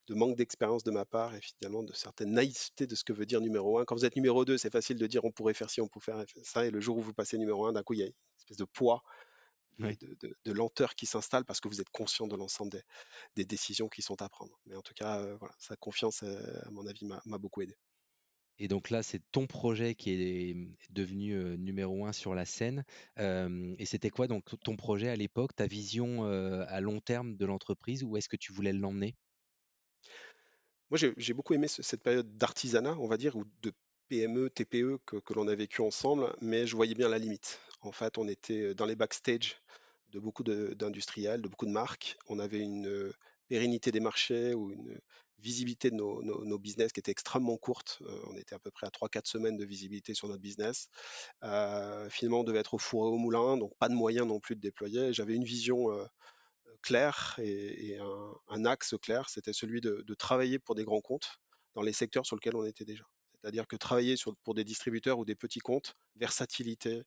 [0.09, 3.27] de manque d'expérience de ma part et finalement de certaines naïveté de ce que veut
[3.27, 3.85] dire numéro un.
[3.85, 6.05] Quand vous êtes numéro 2, c'est facile de dire on pourrait faire ci, on pourrait
[6.05, 6.67] faire ça.
[6.67, 8.57] Et le jour où vous passez numéro un, d'un coup, il y a une espèce
[8.57, 9.03] de poids
[9.79, 12.73] de, lenteur qui s'installe parce que vous êtes conscient de l'ensemble
[13.37, 14.59] des, décisions qui sont à prendre.
[14.67, 17.77] Mais en tout cas, euh, voilà, sa confiance, à mon avis, m'a beaucoup aidé.
[18.59, 20.57] Et donc là, c'est ton projet qui est
[20.91, 22.85] devenu numéro un sur la scène.
[23.19, 28.05] et c'était quoi donc ton projet à l'époque, ta vision à long terme de l'entreprise
[28.05, 29.17] Où est-ce que tu voulais l'emmener?
[30.91, 33.73] Moi, j'ai beaucoup aimé cette période d'artisanat, on va dire, ou de
[34.09, 37.61] PME, TPE que, que l'on a vécu ensemble, mais je voyais bien la limite.
[37.81, 39.57] En fait, on était dans les backstage
[40.11, 42.19] de beaucoup d'industriels, de, beaucoup de marques.
[42.29, 43.11] On avait une
[43.49, 45.01] pérennité des marchés ou une
[45.43, 48.03] visibilité de nos, business qui était extrêmement courte.
[48.29, 50.89] on était à peu près à 3-4 semaines de visibilité sur notre business.
[52.11, 54.57] finalement, on devait être au four et au moulin, donc pas de moyens non plus
[54.57, 55.13] de déployer.
[55.13, 55.89] J'avais une vision
[56.83, 57.99] claire et,
[58.49, 61.39] un, axe clair, c'était celui de, travailler pour des grands comptes
[61.75, 63.05] dans les secteurs sur lesquels on était déjà.
[63.41, 67.03] C'est-à-dire que travailler pour des distributeurs ou des petits comptes, versatilité,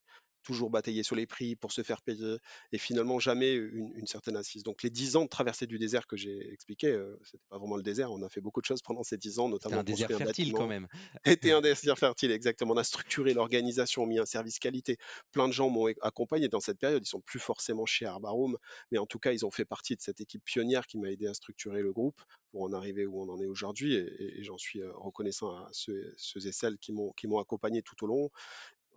[0.45, 2.37] toujours batailler sur les prix pour se faire payer,
[2.71, 4.63] et finalement jamais une, certaine assise.
[4.63, 7.75] Donc les dix ans de traversée du désert que j'ai expliqué, euh, c'était pas vraiment
[7.75, 10.07] le désert, on a fait beaucoup de choses pendant ces dix ans, notamment un désert
[10.09, 10.87] fertile quand même.
[11.25, 12.73] Était un désert fertile, exactement.
[12.73, 14.97] On a structuré l'organisation, mis un service qualité.
[15.31, 17.03] Plein de gens m'ont accompagné dans cette période.
[17.03, 18.57] Ils sont plus forcément chez Arbarum,
[18.91, 21.27] mais en tout cas, ils ont fait partie de cette équipe pionnière qui m'a aidé
[21.27, 23.95] à structurer le groupe pour en arriver où on en est aujourd'hui.
[23.95, 28.07] Et, j'en suis euh, reconnaissant à ceux, ceux et celles qui m'ont accompagné tout au
[28.07, 28.29] long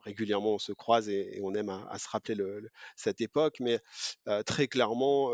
[0.03, 2.37] régulièrement on se croise et, on aime à, se rappeler
[2.97, 3.81] cette époque, mais
[4.47, 5.31] très clairement,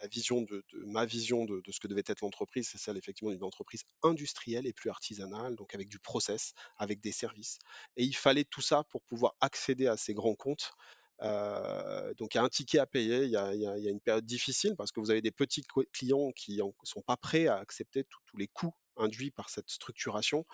[0.00, 3.44] la vision de, ma vision de, ce que devait être l'entreprise, c'est celle effectivement d'une
[3.44, 7.58] entreprise industrielle et plus artisanale, donc avec du process, avec des services.
[7.96, 10.72] Et il fallait tout ça pour pouvoir accéder à ces grands comptes.
[11.20, 14.92] donc il y a un ticket à payer, il y, a, une période difficile parce
[14.92, 18.48] que vous avez des petits clients qui ne sont pas prêts à accepter tous les
[18.48, 20.46] coûts induit par cette structuration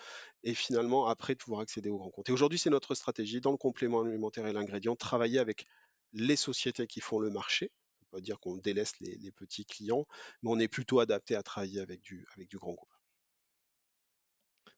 [0.43, 2.29] et finalement après pouvoir accéder aux grands comptes.
[2.29, 5.65] Et aujourd'hui, c'est notre stratégie dans le complément alimentaire et l'ingrédient, travailler avec
[6.13, 7.71] les sociétés qui font le marché.
[8.01, 10.05] On peut pas dire qu'on délaisse les, petits clients,
[10.41, 12.93] mais on est plutôt adapté à travailler avec du, avec du grand groupe.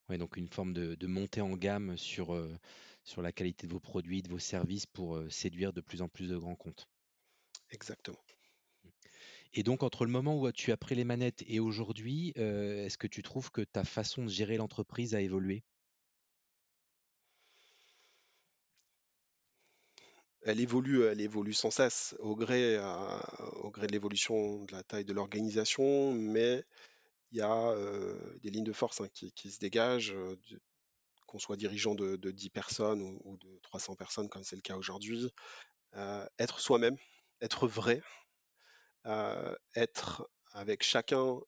[0.10, 2.54] Oui, donc une forme de, montée en gamme sur, euh,
[3.04, 6.10] sur la qualité de vos produits, de vos services pour euh, séduire de plus en
[6.10, 6.88] plus de grands comptes.
[7.70, 8.20] Exactement.
[9.56, 12.98] Et donc, entre le moment où tu as pris les manettes et aujourd'hui, euh, est-ce
[12.98, 15.64] que tu trouves que ta façon de gérer l'entreprise a évolué?
[20.42, 23.20] Elle évolue, elle évolue sans cesse au gré, euh,
[23.62, 26.64] au gré de l'évolution de la taille de l'organisation, mais
[27.32, 30.16] il y a euh, des lignes de force hein, qui, se dégagent,
[31.28, 35.32] qu'on soit dirigeant de, 10 personnes ou, de 300 personnes, comme c'est le cas aujourd'hui.
[36.40, 36.98] être soi-même,
[37.40, 38.02] être vrai,
[39.76, 41.40] être avec chacun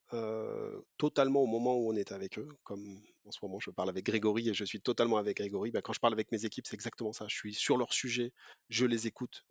[0.97, 4.05] totalement au moment où on est avec eux, comme en ce moment je parle avec
[4.05, 5.71] Grégory et je suis totalement avec Grégory.
[5.71, 7.25] Bah, quand je parle avec mes équipes, c'est exactement ça.
[7.27, 8.33] Je suis sur leur sujet,
[8.69, 9.45] je les écoute,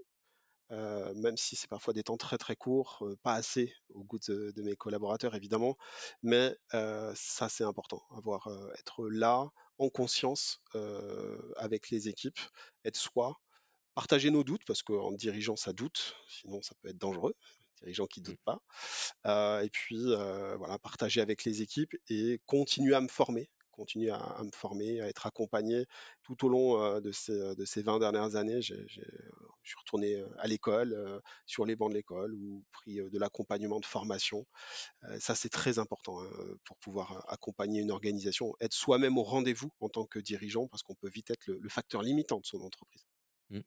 [0.71, 4.77] même si c'est parfois des temps très très courts, pas assez au goût de, mes
[4.77, 5.77] collaborateurs évidemment,
[6.23, 10.61] mais ça c'est important, avoir être là en conscience
[11.57, 12.41] avec les équipes,
[12.85, 13.41] être soi,
[13.95, 17.37] partager nos doutes parce qu'en dirigeant ça doute, sinon ça peut être dangereux
[17.93, 18.31] gens qui ne mmh.
[18.31, 18.45] doutent
[19.25, 19.63] pas.
[19.63, 20.05] et puis,
[20.59, 25.09] voilà, partager avec les équipes et continuer à me former, continuer à, me former, à
[25.09, 25.87] être accompagné
[26.23, 28.63] tout au long de, ces, de ces 20 dernières années.
[28.63, 33.87] je suis retourné à l'école, sur les bancs de l'école, ou pris de l'accompagnement de
[33.87, 34.47] formation.
[35.19, 36.31] ça, c'est très important hein,
[36.65, 40.95] pour pouvoir accompagner une organisation, être soi-même au rendez-vous en tant que dirigeant, parce qu'on
[40.95, 43.05] peut vite être le, facteur limitant de son entreprise.
[43.51, 43.61] Mmh.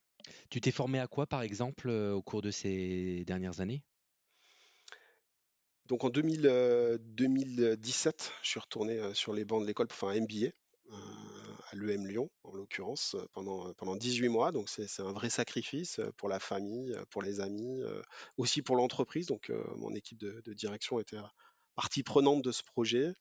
[0.49, 3.83] Tu t'es formé à quoi, par exemple, au cours de ces dernières années?
[5.87, 10.51] Donc en 2017, je suis retourné sur les bancs de l'école pour faire un MBA
[11.69, 14.51] à l'EM Lyon, en l'occurrence, pendant, pendant 18 mois.
[14.51, 17.81] Donc c'est un vrai sacrifice pour la famille, pour les amis,
[18.37, 19.27] aussi pour l'entreprise.
[19.27, 21.17] Donc mon équipe de, direction était
[21.75, 23.13] partie prenante de ce projet.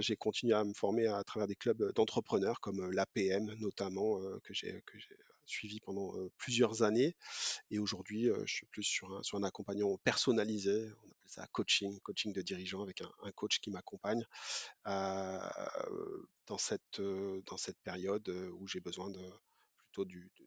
[0.00, 4.82] j'ai continué à me former à travers des clubs d'entrepreneurs comme l'APM notamment, que j'ai
[5.50, 7.16] suivi pendant plusieurs années.
[7.70, 10.90] Et aujourd'hui, je suis plus sur un, sur un accompagnement personnalisé.
[11.04, 14.24] On appelle ça coaching, coaching de dirigeant avec un, coach qui m'accompagne
[14.84, 19.22] dans, cette, dans cette période où j'ai besoin de,
[19.90, 20.04] plutôt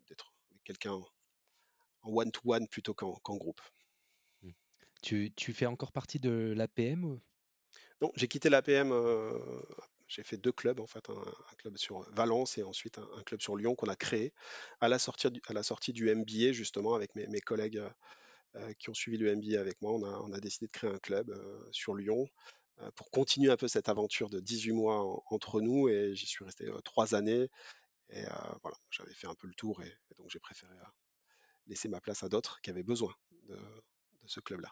[0.07, 3.61] d'être avec quelqu'un en one-to-one plutôt qu'en groupe.
[4.41, 4.51] Mmh.
[5.01, 7.19] Tu, tu, fais encore partie de l'APM
[8.01, 8.91] Non, j'ai quitté l'APM
[10.07, 13.55] j'ai fait deux clubs, en fait, un, club sur Valence et ensuite un, club sur
[13.55, 14.33] Lyon qu'on a créé
[14.81, 17.89] à la sortie du, à la sortie du MBA, justement, avec mes, collègues euh,
[18.55, 19.93] euh, qui ont suivi le MBA avec moi.
[19.93, 22.27] On a, décidé de créer un club euh, sur Lyon
[22.95, 26.69] pour continuer un peu cette aventure de 18 mois entre nous et j'y suis resté
[26.83, 27.47] trois années.
[28.09, 28.23] Et
[28.61, 30.73] voilà, j'avais fait un peu le tour et, donc j'ai préféré
[31.67, 33.13] laisser ma place à d'autres qui avaient besoin
[33.47, 33.57] de
[34.25, 34.69] ce club-là.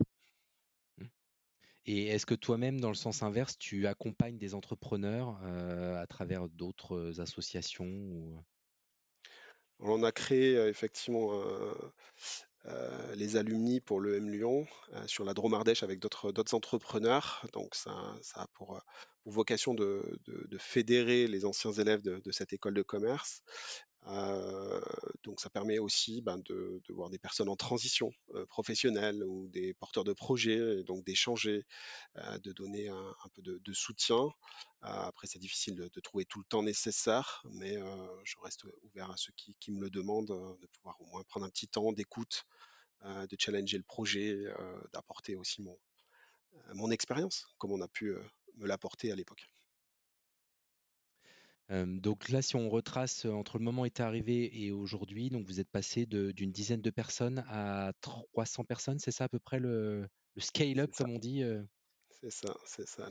[1.86, 5.40] Et est-ce que toi-même, dans le sens inverse, tu accompagnes des entrepreneurs
[5.98, 8.44] à travers d'autres associations
[9.80, 11.44] On a créé effectivement
[13.16, 14.68] les alumni pour le M Lyon
[15.08, 17.48] sur la Dromardèche avec d'autres entrepreneurs.
[17.54, 17.92] Donc ça,
[18.36, 18.80] a pour,
[19.26, 20.20] vocation de,
[20.58, 23.42] fédérer les anciens élèves de, cette école de commerce
[25.24, 28.12] donc ça permet aussi ben, de, voir des personnes en transition
[28.50, 31.66] professionnelle ou des porteurs de projets, et donc d'échanger,
[32.16, 34.30] de donner un, peu de, soutien.
[34.82, 37.78] après, c'est difficile de, trouver tout le temps nécessaire, mais
[38.24, 41.50] je reste ouvert à ceux qui, me le demandent, de pouvoir au moins prendre un
[41.50, 42.46] petit temps d'écoute,
[43.04, 44.46] de challenger le projet,
[44.94, 45.64] d'apporter aussi
[46.74, 48.16] mon expérience, comme on a pu
[48.58, 49.48] me l'apporter à l'époque.
[51.86, 55.60] Donc là, si on retrace entre le moment où tu arrivé et aujourd'hui, donc vous
[55.60, 60.08] êtes passé d'une dizaine de personnes à 300 personnes, c'est ça à peu près le,
[60.38, 61.44] scale up, C'est ça, comme on dit
[62.22, 63.10] c'est ça, c'est ça,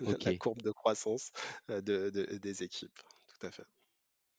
[0.00, 1.30] la, courbe de croissance
[1.68, 2.98] de, de- des équipes.
[3.26, 3.66] Tout à fait.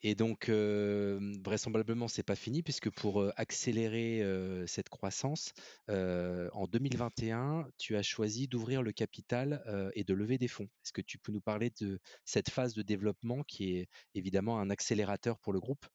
[0.01, 4.23] Et donc, vraisemblablement, c'est pas fini puisque pour accélérer
[4.67, 5.53] cette croissance,
[5.87, 9.63] en 2021, tu as choisi d'ouvrir le capital
[9.95, 10.69] et de lever des fonds.
[10.83, 14.69] Est-ce que tu peux nous parler de cette phase de développement qui est évidemment un
[14.69, 15.85] accélérateur pour le groupe?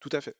[0.00, 0.36] Tout à fait.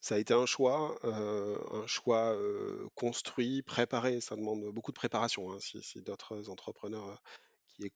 [0.00, 4.20] Ça a été un choix, euh, un choix euh, construit, préparé.
[4.20, 5.50] Ça demande beaucoup de préparation.
[5.50, 5.58] hein.
[5.60, 7.16] Si, d'autres entrepreneurs euh,
[7.74, 7.90] qui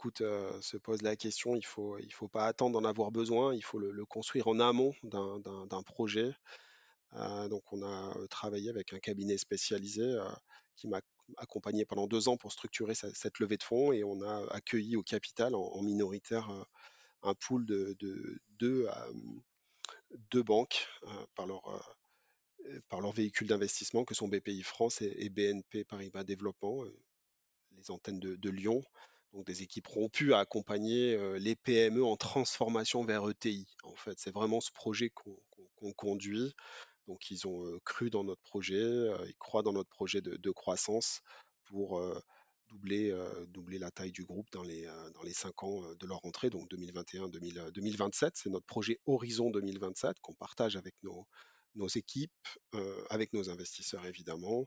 [0.61, 3.55] se posent la question, il faut, il faut pas attendre d'en avoir besoin.
[3.55, 6.35] Il faut le, construire en amont d'un projet.
[7.12, 10.19] Donc, on a travaillé avec un cabinet spécialisé
[10.77, 11.01] qui m'a
[11.37, 14.97] accompagné pendant deux ans pour structurer ce- cette levée de fonds et on a accueilli
[14.97, 16.49] au capital en, minoritaire
[17.23, 20.88] un pool de, de deux, banques
[21.35, 21.97] par leur,
[22.88, 26.85] par leurs véhicules d'investissement que sont BPI France et, BNP Paribas Développement,
[27.77, 28.83] les antennes de Lyon.
[29.33, 33.67] Donc des équipes rompues à accompagner les PME en transformation vers ETI.
[33.85, 36.55] En fait, c'est vraiment ce projet qu'on conduit.
[37.07, 38.83] Donc ils ont cru dans notre projet,
[39.27, 41.21] ils croient dans notre projet de, croissance
[41.67, 42.01] pour
[42.71, 44.87] doubler, la taille du groupe dans les,
[45.33, 48.31] cinq ans de leur entrée, donc 2021-2027.
[48.35, 51.27] C'est notre projet Horizon 2027 qu'on partage avec nos,
[51.88, 52.31] équipes,
[53.11, 54.67] avec nos investisseurs évidemment,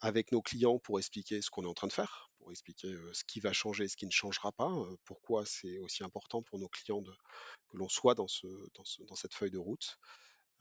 [0.00, 3.12] avec nos clients pour expliquer ce qu'on est en train de faire, pour expliquer euh,
[3.12, 6.58] ce qui va changer, ce qui ne changera pas, euh, pourquoi c'est aussi important pour
[6.58, 9.98] nos clients que l'on soit dans, ce, dans, ce- dans cette feuille de route.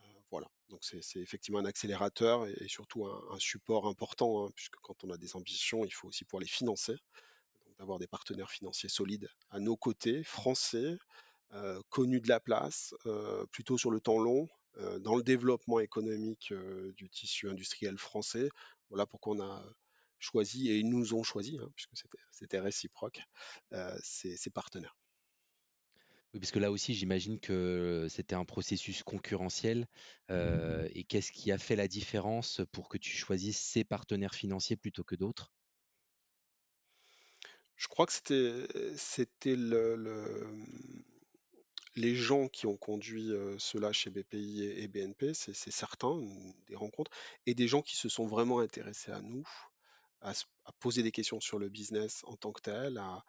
[0.02, 4.76] Euh, voilà, donc c'est effectivement un accélérateur et, surtout un, un support important, hein, puisque
[4.82, 6.96] quand on a des ambitions, il faut aussi pouvoir les financer,
[7.66, 10.98] donc d'avoir des partenaires financiers solides à nos côtés, français,
[11.90, 12.94] connus de la place,
[13.52, 14.48] plutôt sur le temps long,
[15.00, 16.54] dans le développement économique
[16.96, 18.50] du tissu industriel français.
[18.90, 19.64] Voilà pourquoi on a
[20.20, 21.92] choisi, et ils nous ont choisi, hein, puisque
[22.32, 23.22] c'était réciproque,
[24.02, 24.98] ces, ces partenaires.
[26.34, 29.88] Oui, parce que là aussi, j'imagine que c'était un processus concurrentiel.
[30.32, 34.76] euh, et qu'est-ce qui a fait la différence pour que tu choisisses ces partenaires financiers
[34.78, 35.52] plutôt que d'autres?
[37.76, 40.48] Je crois que c'était c'était le, le-
[41.96, 46.22] les gens qui ont conduit cela chez BPI et, BNP, c'est certain,
[46.68, 47.12] des rencontres,
[47.46, 49.48] et des gens qui se sont vraiment intéressés à nous,
[50.22, 53.24] à, se- à poser des questions sur le business en tant que tel, à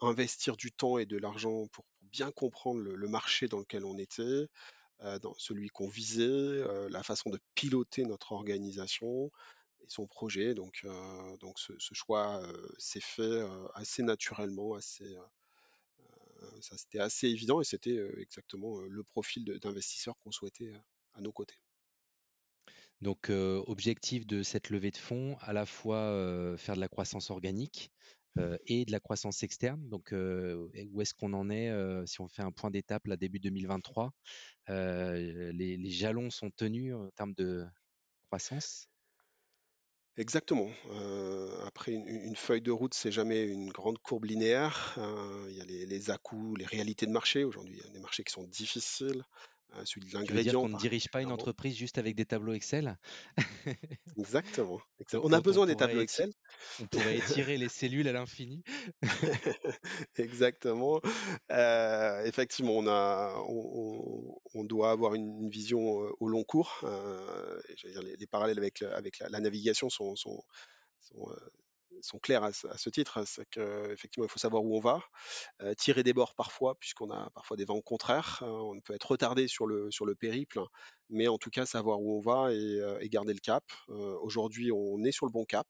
[0.00, 4.48] investir du temps et de l'argent pour, bien comprendre le, marché dans lequel on était,
[5.38, 9.30] celui qu'on visait, la façon de piloter notre organisation
[9.80, 10.54] et son projet.
[10.54, 10.86] Donc,
[11.40, 12.42] donc ce, ce choix
[12.78, 15.16] s'est fait assez naturellement, assez,
[16.60, 20.78] ça c'était assez évident et c'était euh, exactement euh, le profil d'investisseur qu'on souhaitait euh,
[21.14, 21.56] à nos côtés.
[23.00, 26.88] Donc, euh, objectif de cette levée de fonds, à la fois euh, faire de la
[26.88, 27.90] croissance organique
[28.38, 29.88] euh, et de la croissance externe.
[29.88, 33.16] Donc, euh, où est-ce qu'on en est euh, si on fait un point d'étape là
[33.16, 34.12] début 2023
[34.68, 37.64] euh, les, les jalons sont tenus en termes de
[38.28, 38.88] croissance?
[40.16, 40.68] Exactement.
[41.66, 44.94] Après, une, feuille de route, c'est jamais une grande courbe linéaire.
[44.98, 47.44] Euh, il y a les, les à-coups, les réalités de marché.
[47.44, 49.24] Aujourd'hui, il y a des marchés qui sont difficiles.
[49.76, 52.24] Euh, celui de veux dire l'ingrédient, qu'on ne dirige pas une entreprise juste avec des
[52.26, 52.98] tableaux Excel?
[54.18, 54.80] Exactement.
[55.14, 56.32] On a on besoin des tableaux Excel.
[56.80, 58.62] on pourrait étirer les cellules à l'infini.
[60.16, 61.00] Exactement.
[61.50, 66.80] Euh, effectivement, on a, on, on- on doit avoir une, vision euh, au long cours.
[66.84, 70.42] Euh, dire, les, les parallèles avec, avec la, la navigation sont, sont,
[71.00, 71.36] sont, euh,
[72.02, 73.22] sont clairs à, ce titre.
[73.26, 75.00] C'est qu'effectivement, il faut savoir où on va,
[75.76, 78.40] tirer des bords parfois, puisqu'on a parfois des vents contraires.
[78.42, 80.60] euh, on peut être retardé sur le, sur le périple,
[81.08, 83.64] mais en tout cas, savoir où on va et, garder le cap.
[83.88, 85.66] Aujourd'hui, on est sur le bon cap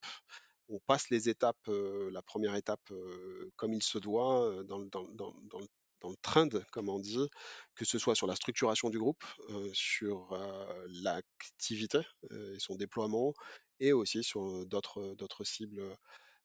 [0.73, 2.93] on passe les étapes, la première étape
[3.57, 5.35] comme il se doit, euh, dans, dans, dans,
[6.01, 7.29] dans le trend, comme on dit,
[7.75, 9.23] que ce soit sur la structuration du groupe,
[9.75, 10.35] sur
[11.03, 13.35] l'activité et son déploiement,
[13.81, 15.83] et aussi sur d'autres d'autres cibles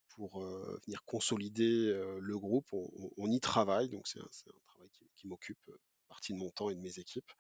[0.10, 2.68] pour euh, venir consolider euh, le groupe.
[2.74, 4.28] On, on- on y travaille, donc c'est un,
[4.68, 7.32] travail qui, qui m'occupe euh, partie de mon temps et de mes équipes,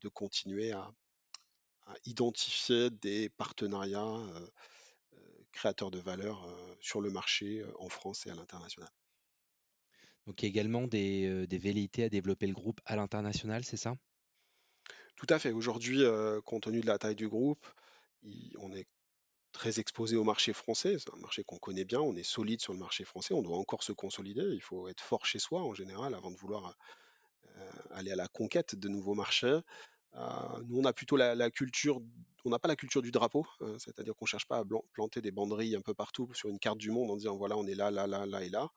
[0.00, 0.90] de continuer à,
[1.86, 4.20] à identifier des partenariats
[5.52, 6.48] créateurs de valeur
[6.80, 8.90] sur le marché en France et à l'international.
[10.26, 13.76] Donc, il y a également des, des velléités à développer le groupe à l'international, c'est
[13.76, 13.96] ça?
[15.16, 15.52] Tout à fait.
[15.52, 16.02] Aujourd'hui,
[16.44, 17.66] compte tenu de la taille du groupe,
[18.22, 18.86] il- on est
[19.52, 20.96] très exposé au marché français.
[20.98, 23.56] C'est un marché qu'on connaît bien, on est solide sur le marché français, on doit
[23.56, 24.42] encore se consolider.
[24.52, 26.76] Il faut être fort chez soi en général avant de vouloir
[27.58, 29.58] euh, aller à la conquête de nouveaux marchés.
[30.14, 32.00] Euh, nous, on a plutôt la, culture,
[32.44, 35.20] on n'a pas la culture du drapeau, euh, c'est-à-dire qu'on ne cherche pas à planter
[35.20, 37.74] des banderilles un peu partout sur une carte du monde en disant voilà, on est
[37.74, 38.70] là, là, là, là et là,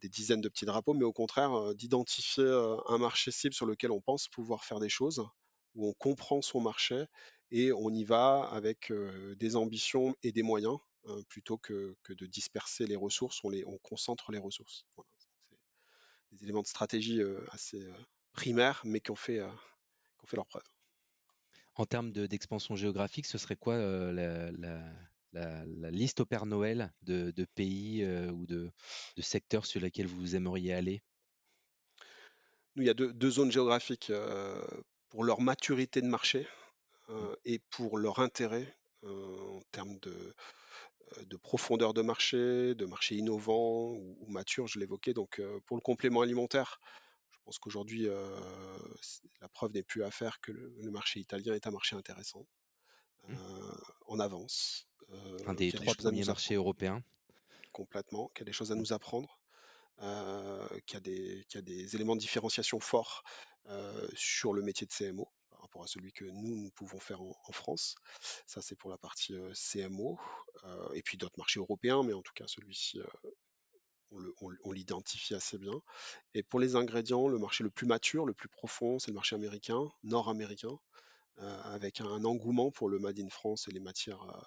[0.00, 2.44] des dizaines de petits drapeaux, mais au contraire, d'identifier
[2.88, 5.26] un marché cible sur lequel on pense pouvoir faire des choses,
[5.74, 7.04] où on comprend son marché
[7.50, 8.92] et on y va avec
[9.36, 10.78] des ambitions et des moyens
[11.28, 14.86] plutôt que, de disperser les ressources, on, les, on concentre les ressources.
[16.30, 17.20] c'est des éléments de stratégie
[17.50, 17.86] assez
[18.32, 20.62] primaires, mais qui ont fait, qui ont fait leur preuve.
[21.74, 23.78] En termes d'expansion géographique, ce serait quoi
[24.12, 24.50] la,
[25.90, 28.70] liste au Père Noël de, pays ou de,
[29.18, 31.02] secteurs sur lesquels vous aimeriez aller?
[32.74, 34.12] Nous, il y a deux, zones géographiques
[35.12, 36.48] pour leur maturité de marché
[37.08, 37.14] mmh.
[37.44, 40.34] et pour leur intérêt en termes de,
[41.26, 45.12] de profondeur de marché, de marché innovant ou, mature, je l'évoquais.
[45.12, 46.80] Donc, pour le complément alimentaire,
[47.30, 48.06] je pense qu'aujourd'hui,
[49.40, 52.46] la preuve n'est plus à faire que le, marché italien est un marché intéressant,
[53.28, 53.36] mmh.
[54.06, 54.86] en avance.
[55.46, 57.02] un des trois premiers marchés européens.
[57.72, 58.78] Complètement, qui a des choses à mmh.
[58.78, 59.38] nous apprendre,
[60.86, 63.22] qui, a des, éléments de différenciation forts
[64.14, 67.52] sur le métier de CMO par rapport à celui que nous, nous pouvons faire en,
[67.52, 67.94] France.
[68.46, 70.18] Ça, c'est pour la partie CMO.
[70.94, 73.00] et puis d'autres marchés européens, mais en tout cas, celui-ci,
[74.62, 75.80] on l'identifie assez bien.
[76.34, 79.36] Et pour les ingrédients, le marché le plus mature, le plus profond, c'est le marché
[79.36, 80.78] américain, nord-américain,
[81.38, 84.40] euh, avec un, engouement pour le Made in France et les matières euh,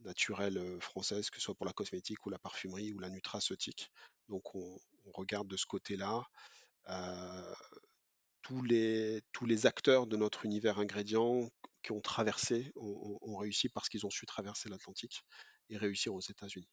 [0.00, 3.90] naturelles euh, françaises, que ce soit pour la cosmétique ou la parfumerie ou la nutraceutique.
[4.28, 4.78] Donc on,
[5.14, 6.22] regarde de ce côté-là.
[8.42, 11.50] tous, les, tous les acteurs de notre univers ingrédients
[11.82, 15.24] qui ont traversé ont réussi parce qu'ils ont su traverser l'Atlantique
[15.70, 16.68] et réussir aux États-Unis.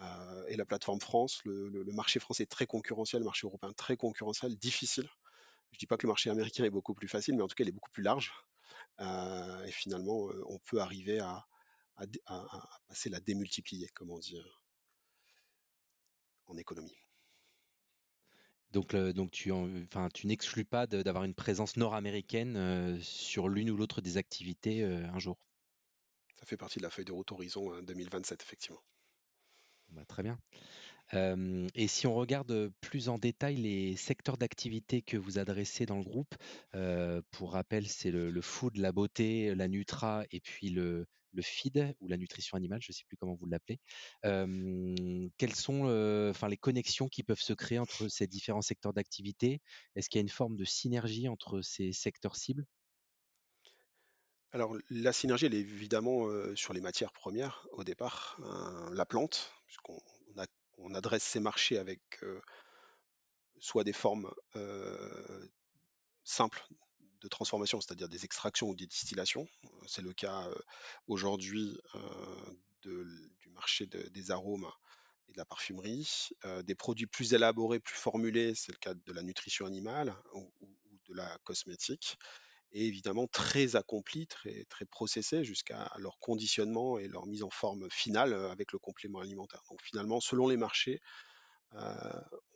[0.00, 3.96] Euh, et la plateforme France, le, marché français est très concurrentiel, le marché européen très
[3.96, 5.08] concurrentiel, difficile.
[5.70, 7.54] Je ne dis pas que le marché américain est beaucoup plus facile, mais en tout
[7.54, 8.32] cas, il est beaucoup plus large.
[9.00, 11.46] Euh, et finalement, euh, on peut arriver à,
[12.86, 14.40] passer la démultiplier, comme on dit
[16.48, 16.98] en économie.
[18.72, 24.02] Donc, donc tu, enfin, tu n'exclus pas d'avoir une présence nord-américaine sur l'une ou l'autre
[24.02, 25.38] des activités un jour?
[26.38, 28.80] Ça fait partie de la feuille de route Horizon 2027, effectivement.
[29.88, 30.38] Bah, très bien.
[31.12, 36.04] Et si on regarde plus en détail les secteurs d'activité que vous adressez dans le
[36.04, 36.34] groupe,
[37.30, 42.08] pour rappel, c'est le, food, la beauté, la nutra et puis le, le feed ou
[42.08, 43.78] la nutrition animale, je ne sais plus comment vous l'appelez.
[44.22, 45.84] quelles sont
[46.30, 49.60] enfin, les connexions qui peuvent se créer entre ces différents secteurs d'activité?
[49.94, 52.66] Est-ce qu'il y a une forme de synergie entre ces secteurs cibles?
[54.52, 58.40] Alors la synergie, elle est évidemment sur les matières premières au départ,
[58.92, 60.00] la plante, puisqu'on
[60.78, 62.00] on, adresse ces marchés avec
[63.58, 64.30] soit des formes
[66.24, 66.66] simples
[67.20, 69.48] de transformation, c'est-à-dire des extractions ou des distillations.
[69.86, 70.48] C'est le cas
[71.06, 71.78] aujourd'hui
[72.82, 74.70] du marché des arômes
[75.28, 76.30] et de la parfumerie.
[76.64, 80.50] des produits plus élaborés, plus formulés, c'est le cas de la nutrition animale ou
[81.08, 82.18] de la cosmétique
[82.72, 87.90] et évidemment très accomplis, très, très processés jusqu'à leur conditionnement et leur mise en forme
[87.90, 89.62] finale avec le complément alimentaire.
[89.70, 91.00] Donc finalement, selon les marchés,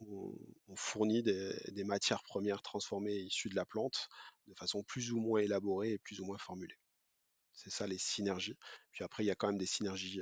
[0.01, 0.35] on,
[0.75, 4.09] fournit des, matières premières transformées issues de la plante
[4.47, 6.79] de façon plus ou moins élaborée et plus ou moins formulée.
[7.53, 8.57] C'est ça les synergies.
[8.93, 10.21] Puis après, il y a quand même des synergies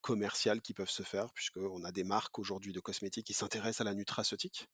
[0.00, 3.84] commerciales qui peuvent se faire, puisqu'on a des marques aujourd'hui de cosmétiques qui s'intéressent à
[3.84, 4.68] la nutraceutique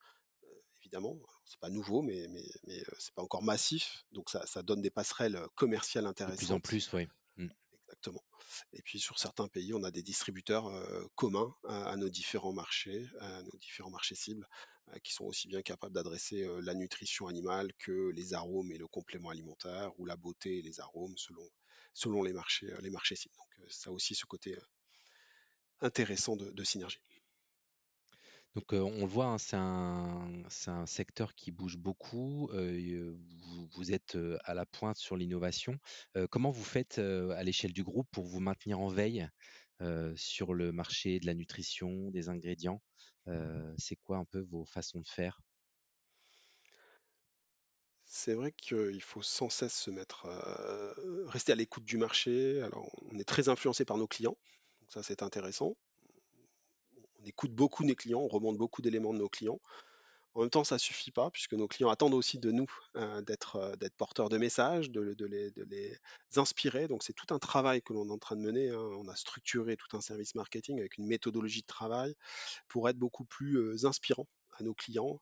[0.90, 1.16] évidemment.
[1.44, 4.04] C'est pas nouveau, mais, mais, mais c'est pas encore massif.
[4.12, 6.40] Donc ça, ça, donne des passerelles commerciales intéressantes.
[6.40, 7.08] De plus en plus, oui.
[7.36, 7.48] Mmh.
[7.84, 8.22] Exactement.
[8.72, 10.70] Et puis sur certains pays, on a des distributeurs
[11.14, 14.46] communs à, nos différents marchés, à nos différents marchés cibles,
[15.04, 19.30] qui sont aussi bien capables d'adresser la nutrition animale que les arômes et le complément
[19.30, 21.48] alimentaire, ou la beauté et les arômes selon,
[21.92, 23.36] selon les marchés, les marchés cibles.
[23.36, 24.56] Donc ça aussi ce côté
[25.80, 27.00] intéressant de synergie.
[28.56, 32.50] Donc on le voit, hein, c'est un, secteur qui bouge beaucoup.
[33.72, 35.78] vous, êtes à la pointe sur l'innovation.
[36.30, 39.28] comment vous faites à l'échelle du groupe pour vous maintenir en veille
[40.16, 42.82] sur le marché de la nutrition, des ingrédients?
[43.78, 45.40] C'est quoi un peu vos façons de faire?
[48.04, 50.26] C'est vrai qu'il faut sans cesse se mettre,
[51.28, 52.60] rester à l'écoute du marché.
[52.62, 54.36] Alors, on est très influencé par nos clients,
[54.80, 55.76] donc ça c'est intéressant
[57.20, 59.60] on écoute beaucoup nos clients, on remonte beaucoup d'éléments de nos clients.
[60.34, 62.70] En même temps, ça suffit pas puisque nos clients attendent aussi de nous,
[63.26, 65.98] d'être, heu, d'être porteurs de messages, de les
[66.36, 66.88] inspirer.
[66.88, 68.78] Donc c'est tout un travail que l'on est en train de mener, hein.
[68.78, 72.14] On a structuré tout un service marketing avec une méthodologie de travail
[72.68, 75.20] pour être beaucoup plus, heu, inspirant à nos clients,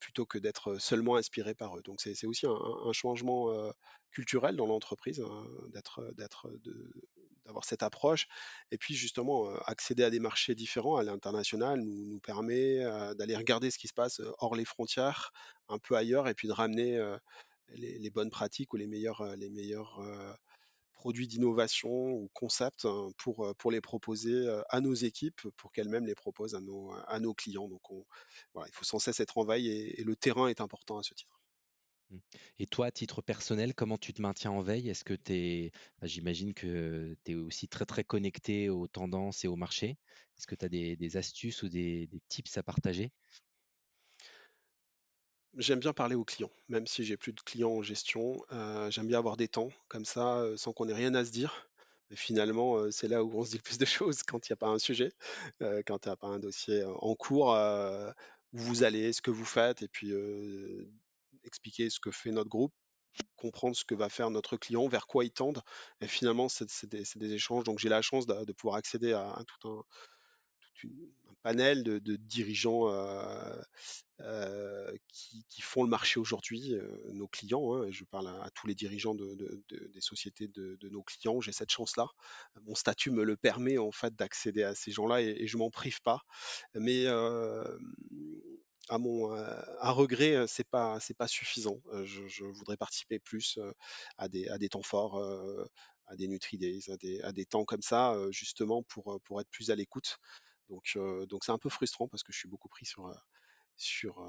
[0.00, 1.82] plutôt que d'être seulement inspiré par eux.
[1.82, 3.72] Donc c'est aussi un changement, heu,
[4.10, 6.02] culturel dans l'entreprise, hein, d'être,
[7.44, 8.26] d'avoir cette approche
[8.70, 12.78] et puis justement, heu, accéder à des marchés différents à l'international nous permet,
[13.16, 15.32] d'aller regarder ce qui se passe, hors les frontières,
[15.68, 16.96] un peu ailleurs et puis de ramener,
[17.70, 20.34] les les bonnes pratiques ou les meilleurs, heu, les meilleurs, heu,
[21.06, 25.72] produits d'innovation ou concepts, hein, pour, heu, pour les proposer, heu, à nos équipes, pour
[25.72, 27.68] qu'elles-mêmes les proposent à nos, à nos clients.
[27.68, 28.04] Donc on
[28.54, 31.14] voilà, il faut sans cesse être en veille et le terrain est important à ce
[31.14, 31.40] titre.
[32.10, 32.18] Mmh.
[32.58, 34.88] Et toi, à titre personnel, comment tu te maintiens en veille?
[34.88, 39.44] Est-ce que tu es bah, j'imagine que tu es aussi très, très connecté aux tendances
[39.44, 39.98] et au marché.
[40.38, 43.12] Est-ce que tu as des astuces ou des tips à partager?
[45.58, 48.44] J'aime bien parler aux clients, même si j'ai plus de clients en gestion,
[48.90, 51.68] j'aime bien avoir des temps comme ça, sans qu'on ait rien à se dire.
[52.10, 54.52] Mais finalement, c'est là où on se dit le plus de choses quand il y
[54.52, 55.12] a pas un sujet,
[55.60, 57.56] quand il y a pas un dossier en cours,
[58.52, 60.12] où vous allez, ce que vous faites et puis,
[61.44, 62.74] expliquer ce que fait notre groupe,
[63.36, 65.62] comprendre ce que va faire notre client, vers quoi ils tendent
[66.02, 69.68] et finalement c'est des échanges donc j'ai la chance de pouvoir accéder à à tout
[69.68, 69.82] un
[70.84, 73.62] une un panel de dirigeants, heu
[74.20, 78.74] heu, qui font le marché aujourd'hui, heu, nos clients, hein, je parle à tous les
[78.74, 81.40] dirigeants de de de des sociétés de nos clients.
[81.40, 82.06] J'ai cette chance-là.
[82.62, 85.70] Mon statut me le permet en fait d'accéder à ces gens-là et et je m'en
[85.70, 86.20] prive pas.
[86.74, 87.06] Mais,
[88.88, 89.28] à mon,
[89.92, 91.80] regret, c'est pas c'est pas suffisant.
[92.04, 93.58] Je voudrais participer plus,
[94.18, 95.18] à des à des temps forts,
[96.06, 99.50] à des Nutri Days, à des à des temps comme ça, justement pour, pour être
[99.50, 100.18] plus à l'écoute.
[100.68, 100.98] Donc,
[101.28, 103.12] donc c'est un peu frustrant parce que je suis beaucoup pris sur,
[103.76, 104.26] sur,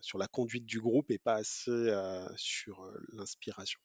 [0.00, 1.90] sur la conduite du groupe et pas assez,
[2.36, 3.80] sur, l'inspiration.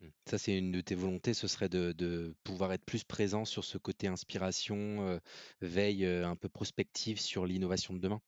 [0.00, 0.08] Mmh.
[0.26, 3.64] Ça, c'est une de tes volontés, ce serait de de pouvoir être plus présent sur
[3.64, 5.20] ce côté inspiration,
[5.60, 8.22] veille, un peu prospective sur l'innovation de demain?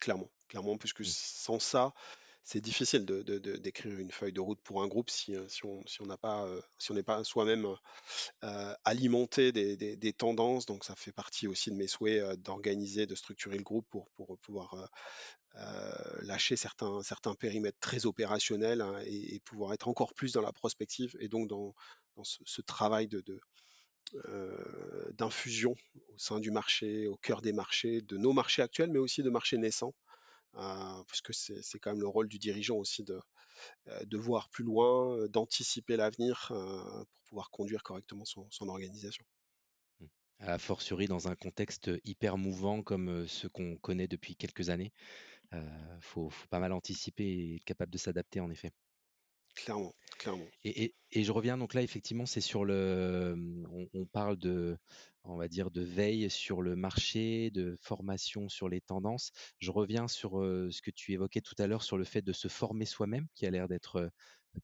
[0.00, 1.04] Clairement, clairement, puisque Mmh.
[1.04, 1.92] sans ça,
[2.50, 6.06] c'est difficile d'écrire une feuille de route pour un groupe si, heu, si on
[6.94, 10.66] n'est pas soi-même, heu, alimenté des tendances.
[10.66, 14.88] Donc ça fait partie aussi de mes souhaits, d'organiser, de structurer le groupe pour pouvoir,
[16.22, 21.28] lâcher certains périmètres très opérationnels, hein, et pouvoir être encore plus dans la prospective et
[21.28, 21.74] donc dans
[22.24, 23.08] ce travail
[25.18, 25.74] d'infusion
[26.14, 29.30] au sein du marché, au cœur des marchés, de nos marchés actuels, mais aussi de
[29.30, 29.94] marchés naissants.
[30.54, 33.20] Heu, parce que c'est quand même le rôle du dirigeant aussi de,
[34.06, 39.24] de voir plus loin, heu, d'anticiper l'avenir, heu, pour pouvoir conduire correctement son organisation.
[40.00, 40.06] Mmh.
[40.40, 44.92] A fortiori dans un contexte, hyper mouvant comme, ceux qu'on connaît depuis quelques années.
[45.54, 45.62] Heu,
[46.00, 48.72] faut faut pas mal anticiper et être capable de s'adapter en effet.
[49.64, 50.46] Clairement, clairement.
[50.64, 54.76] Et je reviens donc là effectivement c'est sur le, mmh, on parle de
[55.24, 59.30] on va dire de veille sur le marché, de formation sur les tendances.
[59.58, 62.48] Je reviens sur, ce que tu évoquais tout à l'heure sur le fait de se
[62.48, 64.10] former soi-même qui a l'air d'être,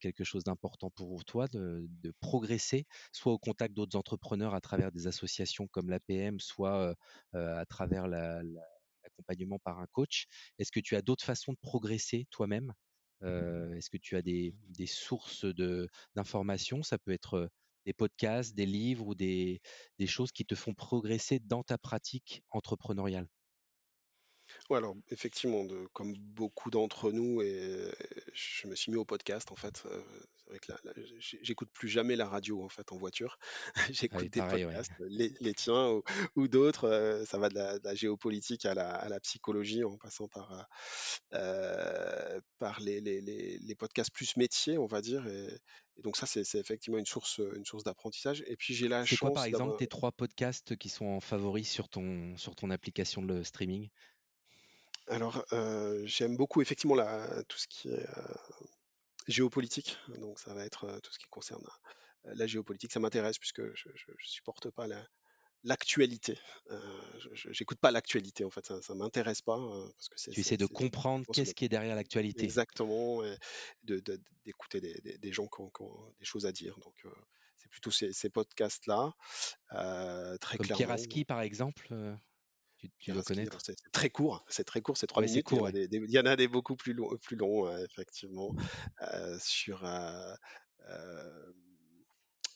[0.01, 1.89] quelque chose d'important pour toi, de
[2.21, 6.95] progresser, soit au contact d'autres entrepreneurs à travers des associations comme l'APM, soit,
[7.33, 8.63] à travers la la
[9.05, 10.27] l'accompagnement par un coach.
[10.59, 12.73] Est-ce que tu as d'autres façons de progresser toi-même?
[13.25, 14.55] Heu, est-ce que tu as des
[14.87, 15.45] sources
[16.14, 16.83] d'informations?
[16.83, 17.51] Ça peut être,
[17.87, 19.61] des podcasts, des livres ou des
[20.07, 23.29] choses qui te font progresser dans ta pratique entrepreneuriale?
[24.71, 27.91] Ouais, alors effectivement, de comme beaucoup d'entre nous et
[28.33, 30.03] je me suis mis au podcast en fait, heu,
[30.37, 33.37] c'est vrai que là là, j'é j'écoute plus jamais la radio en fait en voiture.
[34.11, 34.81] Ah oui, J'écoute des pareil, ouais.
[34.81, 36.03] podcasts, les les tiens ou
[36.37, 39.85] ou d'autres, heu, ça va de la de la géopolitique à la à la psychologie
[39.85, 40.67] en passant par,
[42.59, 45.59] par les les les les podcasts plus métiers, on va dire et
[45.97, 49.05] et donc ça, c'est c'est effectivement une source, une source d'apprentissage et puis j'ai la
[49.07, 52.37] C'est quoi, par chance exemple, d'avoir tes 3 podcasts qui sont en favoris sur ton
[52.37, 53.91] sur ton application de streaming?
[55.07, 55.45] Alors,
[56.05, 58.07] j'aime beaucoup effectivement la tout ce qui est,
[59.27, 61.65] géopolitique, donc ça va être, tout ce qui concerne,
[62.25, 62.93] la géopolitique.
[62.93, 65.07] Ça m'intéresse puisque je je supporte pas la
[65.65, 66.39] l'actualité.
[67.19, 70.41] Je j'écoute pas l'actualité en fait, ça ça m'intéresse pas, heu, parce que c'est Tu
[70.41, 72.59] essaies de comprendre qu'est-ce qui est derrière l'actualité?
[72.59, 73.37] exactement et
[73.85, 77.07] de de d'écouter des des gens qui ont qui ont des choses à dire, donc
[77.59, 79.15] c'est plutôt ces ces podcasts-là,
[79.75, 81.23] heu, très Comme clairement.
[81.25, 81.95] Par exemple,
[82.99, 83.61] tu tu dois connaître?
[83.61, 85.53] c'est très court, c'est très court, c'est 3 Ouais, c'est minutes.
[85.53, 85.72] Il y court, en a ouais.
[85.72, 87.37] des des il y en a des beaucoup plus longs plus
[87.85, 88.55] effectivement,
[89.01, 90.35] heu, sur, heu,
[90.89, 91.55] hem,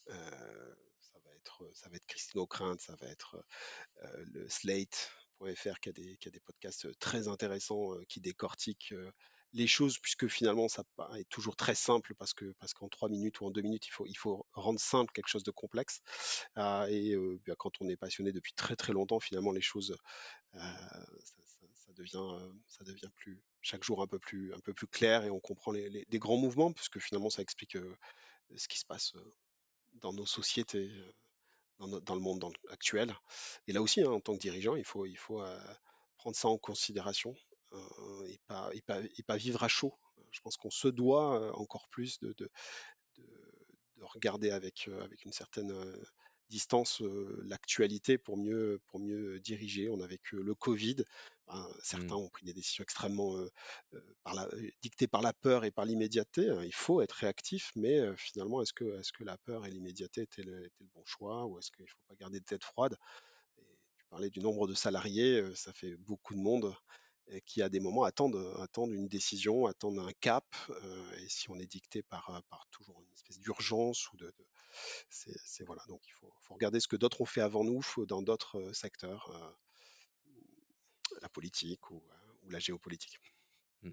[0.08, 3.44] heu, ça va être, ça va être Christine O'Krent, ça va être,
[4.02, 5.10] le Slate
[5.56, 8.94] .fr qui a des, qui a des podcasts très intéressants qui décortiquent
[9.52, 13.40] les choses, puisque finalement ça paraît toujours très simple parce que parce qu'en trois minutes
[13.40, 16.00] ou en deux minutes, il faut, il faut rendre simple quelque chose de complexe.
[16.56, 19.96] et bien, quand on est passionné depuis très très longtemps, finalement les choses
[20.52, 25.30] ça, devient ça devient plus chaque jour un peu plus un peu plus clair et
[25.30, 27.76] on comprend les, grands mouvements puisque finalement ça explique
[28.56, 29.14] ce qui se passe
[29.94, 30.90] dans nos sociétés
[31.78, 33.14] dans, le monde actuel.
[33.66, 35.42] Et là aussi, hein, en tant que dirigeant, il faut, il faut
[36.16, 37.34] prendre ça en considération
[38.48, 39.94] pas, et, pas, et, pas, vivre à chaud.
[40.30, 42.50] Je pense qu'on se doit euh, encore plus de, de,
[43.16, 43.24] de,
[43.96, 45.72] de regarder avec, avec une certaine
[46.48, 47.02] distance
[47.42, 49.90] l'actualité pour mieux, pour mieux diriger.
[49.90, 50.96] On a vécu le Covid.
[51.46, 52.24] Ben, certains mmh.
[52.24, 53.34] ont pris des décisions extrêmement
[54.22, 54.48] par la,
[54.82, 56.48] dictées par la peur et par l'immédiateté.
[56.48, 56.62] Hein.
[56.64, 60.42] Il faut être réactif, mais finalement, est-ce que, est que la peur et l'immédiateté étaient
[60.42, 62.96] le, le, bon choix ou est-ce qu'il ne faut pas garder de tête froide?
[63.58, 63.64] Et
[63.98, 66.74] Tu parlais du nombre de salariés, ça fait beaucoup de monde
[67.46, 70.44] qui à des moments attendent, attendent une décision, attendent un cap.
[71.18, 74.32] et si on est dicté par, par toujours une espèce d'urgence ou de,
[75.10, 75.82] c'est voilà.
[75.88, 79.56] Donc il faut, regarder ce que d'autres ont fait avant nous dans d'autres secteurs,
[81.22, 82.02] la politique ou,
[82.42, 83.34] ou, la géopolitique.
[83.82, 83.90] Mmh.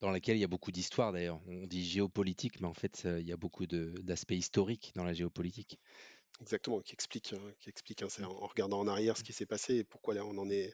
[0.00, 1.40] Dans laquelle il y a beaucoup d'histoire d'ailleurs.
[1.46, 5.78] On dit géopolitique, mais en fait, il y a beaucoup d'aspects historiques dans la géopolitique.
[6.40, 9.46] Exactement, qui explique, hein, qui explique hein, c'est en, regardant en arrière ce qui s'est
[9.46, 10.72] passé et pourquoi là on en est,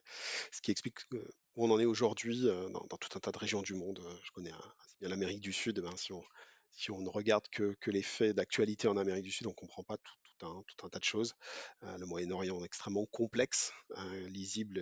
[0.53, 3.75] ce qui explique où on en est aujourd'hui dans, tout un tas de régions du
[3.75, 4.01] monde.
[4.25, 6.23] Je connais assez bien l'Amérique du Sud, ben, si, on,
[6.71, 9.55] si on ne regarde que, que les faits d'actualité en Amérique du Sud, on ne
[9.55, 11.35] comprend pas tout, un, tout un tas de choses.
[11.81, 14.81] le Moyen-Orient est extrêmement complexe, hein, lisible,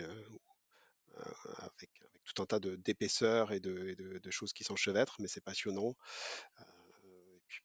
[1.15, 5.43] avec, avec, tout un tas d'épaisseurs et, de, de, de, choses qui s'enchevêtrent, mais c'est
[5.43, 5.95] passionnant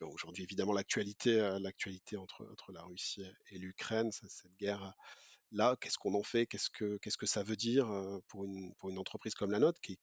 [0.01, 1.59] aujourd'hui, évidemment, l'actualité, euh,
[2.19, 4.95] entre, la Russie et l'Ukraine, cette guerre
[5.53, 6.47] là, qu'est-ce qu'on en fait?
[6.47, 9.99] Qu'est-ce que, ça veut dire euh, pour une, entreprise comme la nôtre qui,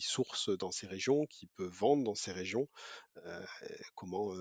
[0.00, 2.68] source dans ces régions, qui peut vendre dans ces régions
[3.24, 3.44] euh,
[3.94, 4.32] comment,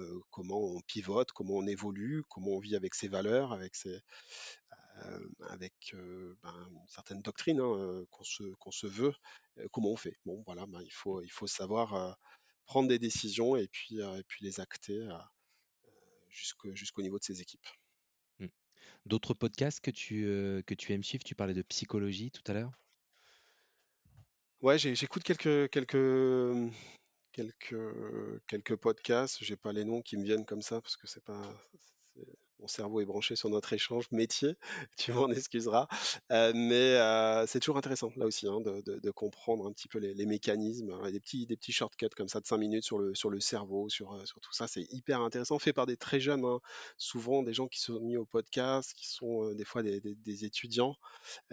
[0.49, 3.99] on pivote, comment on évolue, comment on vit avec ses valeurs, avec, ses,
[4.97, 5.19] hein,
[8.09, 9.13] qu'on, se, veut,
[9.71, 10.17] comment on fait?
[10.25, 12.17] Bon, voilà, ben, il faut savoir
[12.65, 15.07] prendre des décisions et puis, et puis les acter
[16.29, 17.67] jusqu'au niveau de ses équipes.
[18.39, 18.47] Mmh.
[19.05, 20.23] D'autres podcasts que tu,
[20.65, 21.23] que tu aimes suivre?
[21.23, 22.71] Tu parlais de psychologie tout à l'heure
[24.61, 26.71] Ouais, j'écoute quelques, quelques,
[27.33, 27.75] quelques,
[28.47, 29.43] quelques podcasts.
[29.43, 31.41] J'ai pas les noms qui me viennent comme ça parce que c'est pas,
[32.59, 34.55] mon cerveau est branché sur notre échange métier,
[34.97, 35.87] tu m'en excuseras.
[36.31, 40.25] Euh, mais euh, c'est toujours intéressant, là aussi, hein, de, comprendre un petit peu les,
[40.25, 43.29] mécanismes, hein, des, petits, des petits shortcuts comme ça de 5 minutes sur le, sur
[43.29, 44.67] le cerveau, sur, euh, sur tout ça.
[44.67, 46.59] C'est hyper intéressant, fait par des très jeunes, hein.
[46.97, 50.95] souvent des gens qui sont mis au podcast, qui sont des fois des, étudiants,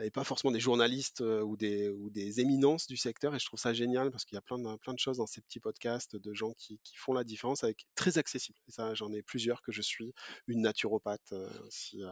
[0.02, 3.34] et pas forcément des journalistes ou, des, ou des éminences du secteur.
[3.34, 5.26] Et je trouve ça génial parce qu'il y a plein de, plein de choses dans
[5.26, 8.58] ces petits podcasts de gens qui, qui font la différence avec très accessible.
[8.68, 10.14] Et ça, j'en ai plusieurs que je suis,
[10.46, 10.66] une
[11.00, 11.32] naturopathe
[11.66, 12.02] aussi,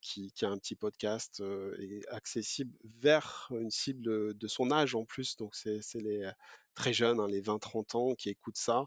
[0.00, 1.42] qui, a un petit podcast
[1.78, 5.36] et accessible vers une cible de son âge en plus.
[5.36, 6.30] Donc, c'est les
[6.74, 8.86] très jeunes, hein, les 20-30 ans, qui écoutent ça.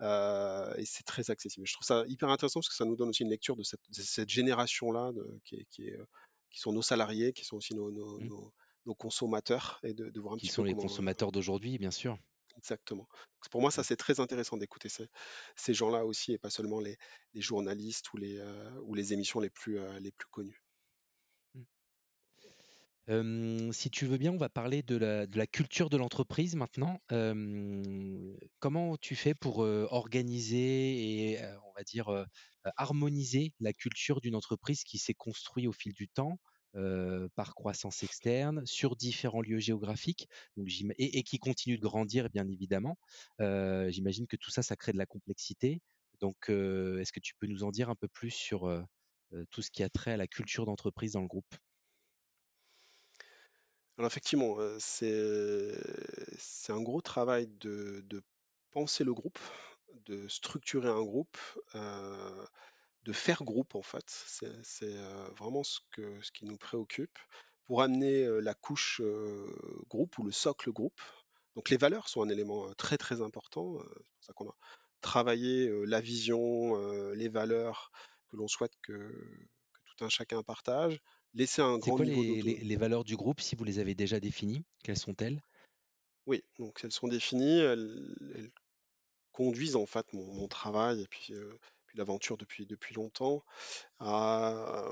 [0.00, 1.66] et c'est très accessible.
[1.66, 4.28] Je trouve ça hyper intéressant parce que ça nous donne aussi une lecture de cette,
[4.28, 5.12] génération-là
[5.44, 5.90] qui, qui,
[6.50, 8.94] qui, sont nos salariés, qui sont aussi nos, nos, mmh.
[8.98, 12.18] consommateurs et de, voir un qui sont les consommateurs d'aujourd'hui, bien sûr.
[12.56, 13.06] Exactement.
[13.50, 15.08] pour moi, ça, c'est très intéressant d'écouter ces,
[15.56, 16.96] ces gens-là aussi et pas seulement les,
[17.32, 20.64] les journalistes ou les, euh, ou les émissions les plus, euh, les plus connues.
[23.06, 23.72] Mmh.
[23.72, 27.00] si tu veux bien, on va parler de la, de la culture de l'entreprise maintenant.
[28.58, 32.26] comment tu fais pour organiser et, on va dire,
[32.76, 36.38] harmoniser la culture d'une entreprise qui s'est construite au fil du temps?
[37.34, 40.68] Par croissance externe sur différents lieux géographiques donc,
[40.98, 42.98] et, qui continue de grandir bien évidemment.
[43.38, 45.80] J'imagine que tout ça, ça crée de la complexité.
[46.20, 48.68] Donc, est-ce que tu peux nous en dire un peu plus sur
[49.50, 51.54] tout ce qui a trait à la culture d'entreprise dans le groupe?
[53.96, 55.72] Alors effectivement, c'est
[56.68, 58.04] un gros travail de,
[58.72, 59.38] penser le groupe,
[60.06, 61.38] de structurer un groupe,
[63.04, 64.04] de faire groupe en fait.
[64.62, 64.96] C'est
[65.36, 67.18] vraiment ce, que, ce qui nous préoccupe
[67.64, 69.00] pour amener la couche
[69.88, 71.00] groupe ou le socle groupe.
[71.56, 73.78] Donc les valeurs sont un élément très très important.
[73.80, 74.56] C'est pour ça qu'on a
[75.00, 76.76] travaillé la vision,
[77.12, 77.90] les valeurs
[78.30, 79.12] que l'on souhaite que,
[79.84, 81.00] tout un chacun partage.
[81.34, 84.64] Laisser un grand quoi les, les, valeurs du groupe, si vous les avez déjà définies?
[84.84, 85.42] Quelles sont-elles?
[86.26, 87.58] Oui, donc elles sont définies.
[87.58, 88.50] Elles,
[89.32, 91.34] conduisent en fait mon, travail et puis
[91.94, 93.44] l'aventure depuis, depuis longtemps.
[94.00, 94.90] Ah,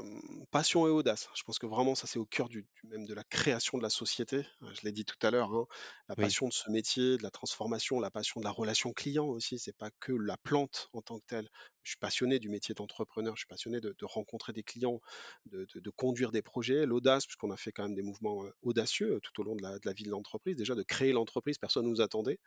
[0.52, 1.28] passion et audace.
[1.34, 3.82] Je pense que vraiment ça c'est au cœur du du même de la création de
[3.82, 4.46] la société.
[4.62, 5.66] Heu, je l'ai dit tout à l'heure, hein,
[6.08, 9.26] la Oui, passion de ce métier, de la transformation, la passion de la relation client
[9.26, 11.48] aussi, c'est pas que la plante en tant que telle.
[11.82, 15.00] Je suis passionné du métier d'entrepreneur, je suis passionné de de rencontrer des clients,
[15.46, 16.86] de de de conduire des projets.
[16.86, 19.72] L'audace, puisqu'on a fait quand même des mouvements, heu, audacieux, tout au long de la
[19.80, 20.54] de la vie de l'entreprise.
[20.56, 22.38] Déjà de créer l'entreprise, personne ne nous attendait,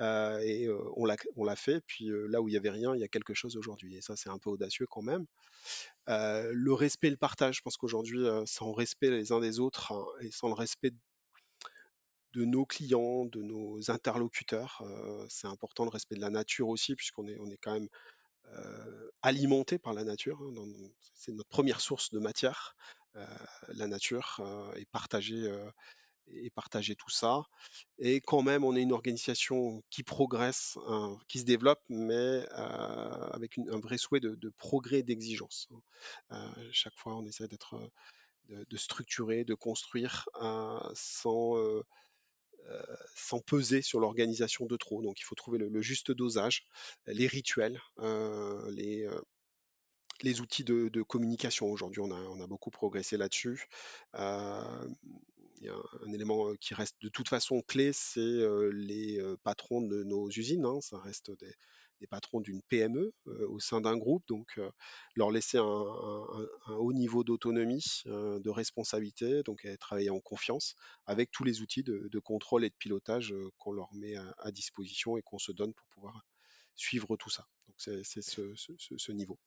[0.00, 3.00] heu et on l'a on l'a fait, puis, là où il y avait rien, il
[3.00, 5.26] y a quelque chose aujourd'hui et ça c'est un peu audacieux quand même.
[6.08, 10.04] Le respect et le partage, je pense qu'aujourd'hui, sans respect les uns des autres, hein,
[10.20, 10.92] et sans le respect
[12.32, 14.82] de nos clients, de nos interlocuteurs,
[15.28, 17.88] c'est important le respect de la nature aussi puisqu'on est quand même,
[19.22, 20.66] alimenté par la nature, hein,
[21.14, 22.76] c'est notre première source de matière,
[23.68, 24.40] la nature,
[24.76, 25.50] et partager,
[26.32, 27.42] et partager tout ça
[27.98, 33.58] et quand même on est une organisation qui progresse, hein, qui se développe mais, avec
[33.58, 35.68] un vrai souhait de progrès d'exigence,
[36.30, 36.54] hein.
[36.72, 37.78] Chaque fois on essaie d'être,
[38.48, 41.56] de, de structurer, de construire euh, sans,
[43.14, 45.02] sans peser sur l'organisation de trop.
[45.02, 46.64] Donc il faut trouver le, juste dosage,
[47.06, 47.80] les rituels,
[48.70, 49.08] les,
[50.22, 51.66] les outils de, communication.
[51.66, 53.66] Aujourd'hui, on a, on a beaucoup progressé là-dessus.
[55.68, 58.20] A un, élément qui reste de toute façon clé, c'est
[58.72, 60.64] les patrons de nos usines.
[60.64, 60.80] hein.
[60.80, 63.12] Ça reste des, patrons d'une PME
[63.48, 64.22] au sein d'un groupe.
[64.28, 64.60] Donc,
[65.14, 70.74] leur laisser un, haut niveau d'autonomie, de responsabilité, donc travailler en confiance
[71.06, 75.22] avec tous les outils de, contrôle et de pilotage qu'on leur met à, disposition et
[75.22, 76.24] qu'on se donne pour pouvoir
[76.74, 77.46] suivre tout ça.
[77.66, 79.38] Donc, c'est c'est ce, ce- ce- ce niveau.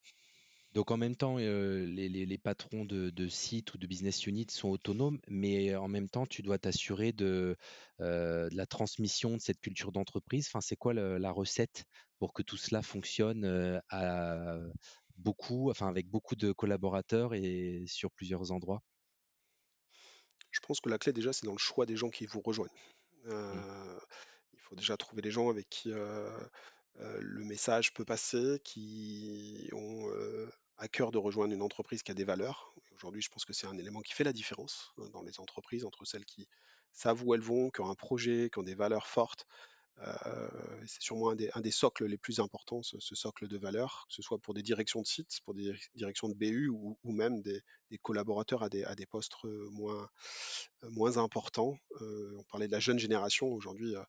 [0.74, 4.26] Donc en même temps, euh, les, les- les patrons de, de sites ou de business
[4.28, 7.56] units sont autonomes, mais en même temps, tu dois t'assurer de,
[8.02, 10.48] euh, de la transmission de cette culture d'entreprise.
[10.48, 11.86] Enfin, c'est quoi le- la recette
[12.20, 14.58] pour que tout cela fonctionne euh, à
[15.18, 18.84] beaucoup, enfin avec beaucoup de collaborateurs et sur plusieurs endroits?
[20.52, 22.70] Je pense que la clé déjà, c'est dans le choix des gens qui vous rejoignent.
[23.52, 23.66] Mm.
[23.66, 24.00] Euh,
[24.54, 25.92] il faut déjà trouver des gens avec qui
[26.96, 32.14] le message peut passer, qui ont euh, à cœur de rejoindre une entreprise qui a
[32.14, 32.74] des valeurs.
[32.94, 35.86] Aujourd'hui, je pense que c'est un élément qui fait la différence euh, dans les entreprises
[35.86, 36.48] entre celles qui
[36.92, 39.46] savent où elles vont, qui ont un projet, qui ont des valeurs fortes,
[40.02, 40.50] euh,
[40.88, 44.40] c'est sûrement un des, socles les plus importants, ce, socle de valeur, que ce soit
[44.40, 47.62] pour des directions de sites, pour des directions de BU ou, même des,
[48.02, 50.10] collaborateurs à des, postes euh, moins,
[50.84, 51.78] euh, moins importants.
[52.02, 53.48] Euh, on parlait de la jeune génération.
[53.48, 54.04] Aujourd'hui, euh,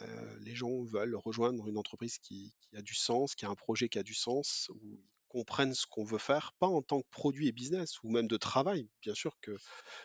[0.00, 3.88] euh, les gens veulent rejoindre une entreprise qui, a du sens, qui a un projet
[3.88, 7.08] qui a du sens, où ils comprennent ce qu'on veut faire, pas en tant que
[7.10, 8.88] produit et business, ou même de travail.
[9.00, 9.56] Bien sûr que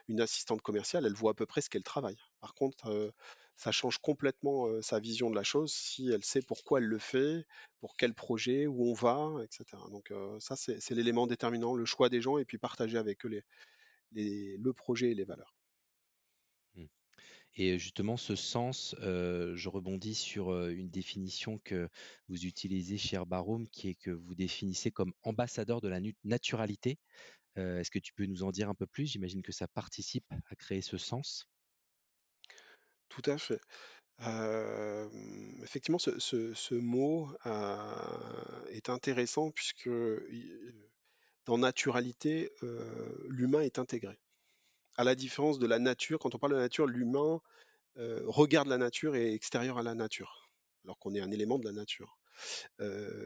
[0.08, 2.18] une assistante commerciale, elle voit à peu près ce qu'elle travaille.
[2.40, 3.12] Par contre, euh,
[3.56, 7.00] ça change complètement euh, sa vision de la chose si elle sait pourquoi elle le
[7.00, 7.46] fait,
[7.80, 9.66] pour quel projet, où on va, etc.
[9.92, 13.42] Donc ça, c'est l'élément déterminant, le choix des gens et puis partager avec eux
[14.14, 15.57] le projet et les valeurs.
[17.56, 21.90] Et justement, ce sens, je rebondis sur une définition que
[22.30, 27.00] vous utilisez chez Herbarum, qui est que vous définissez comme ambassadeur de la naturalité.
[27.56, 29.08] Est-ce que tu peux nous en dire un peu plus?
[29.08, 31.50] J'imagine que ça participe à créer ce sens.
[33.10, 33.62] Tout à fait.
[35.64, 37.30] Effectivement, ce, mot
[38.70, 39.90] est intéressant puisque
[41.46, 42.52] dans naturalité,
[43.30, 44.18] l'humain est intégré.
[44.98, 47.40] À la différence de la nature, quand on parle de la nature, l'humain
[48.26, 50.50] regarde la nature et est extérieur à la nature,
[50.84, 52.18] alors qu'on est un élément de la nature.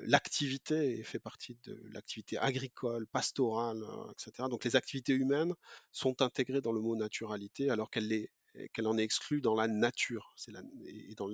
[0.03, 4.47] L'activité fait partie de l'activité agricole, pastorale, euh, etc.
[4.49, 5.53] Donc les activités humaines
[5.91, 8.29] sont intégrées dans le mot naturalité, alors qu'elle
[8.85, 10.33] en est exclue dans la nature.
[10.85, 11.29] Et dans,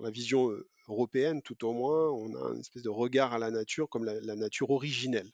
[0.00, 0.50] la vision
[0.88, 4.36] européenne, tout au moins, on a une espèce de regard à la nature comme la,
[4.36, 5.30] nature originelle,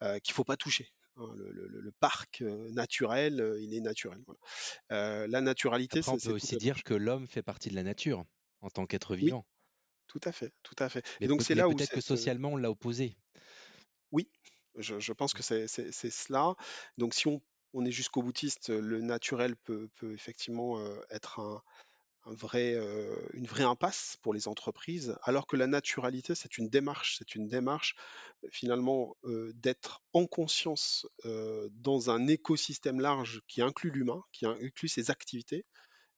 [0.00, 0.92] qu'il ne faut pas toucher.
[1.16, 1.32] Hein.
[1.36, 4.20] Le, le- le- le parc naturel, il est naturel.
[4.26, 5.26] voilà.
[5.28, 8.24] La naturalité, Après, on peut aussi dire que l'homme fait partie de la nature
[8.60, 9.46] en tant qu'être Oui, vivant.
[10.08, 11.06] tout à fait, tout à fait.
[11.20, 13.16] Et Mais, donc peut- c'est là où peut-être que socialement, on l'a opposé.
[14.12, 14.30] oui,
[14.76, 16.54] je, je pense que c'est cela.
[16.98, 17.40] Donc si on,
[17.72, 21.62] on est jusqu'au boutiste, le naturel peut, peut effectivement euh, être un,
[22.26, 27.34] euh, une vraie impasse pour les entreprises, alors que la naturalité, c'est une démarche, c'est
[27.34, 27.94] une démarche
[28.44, 34.88] euh, finalement euh, d'être en conscience dans un écosystème large qui inclut l'humain, qui inclut
[34.88, 35.64] ses activités,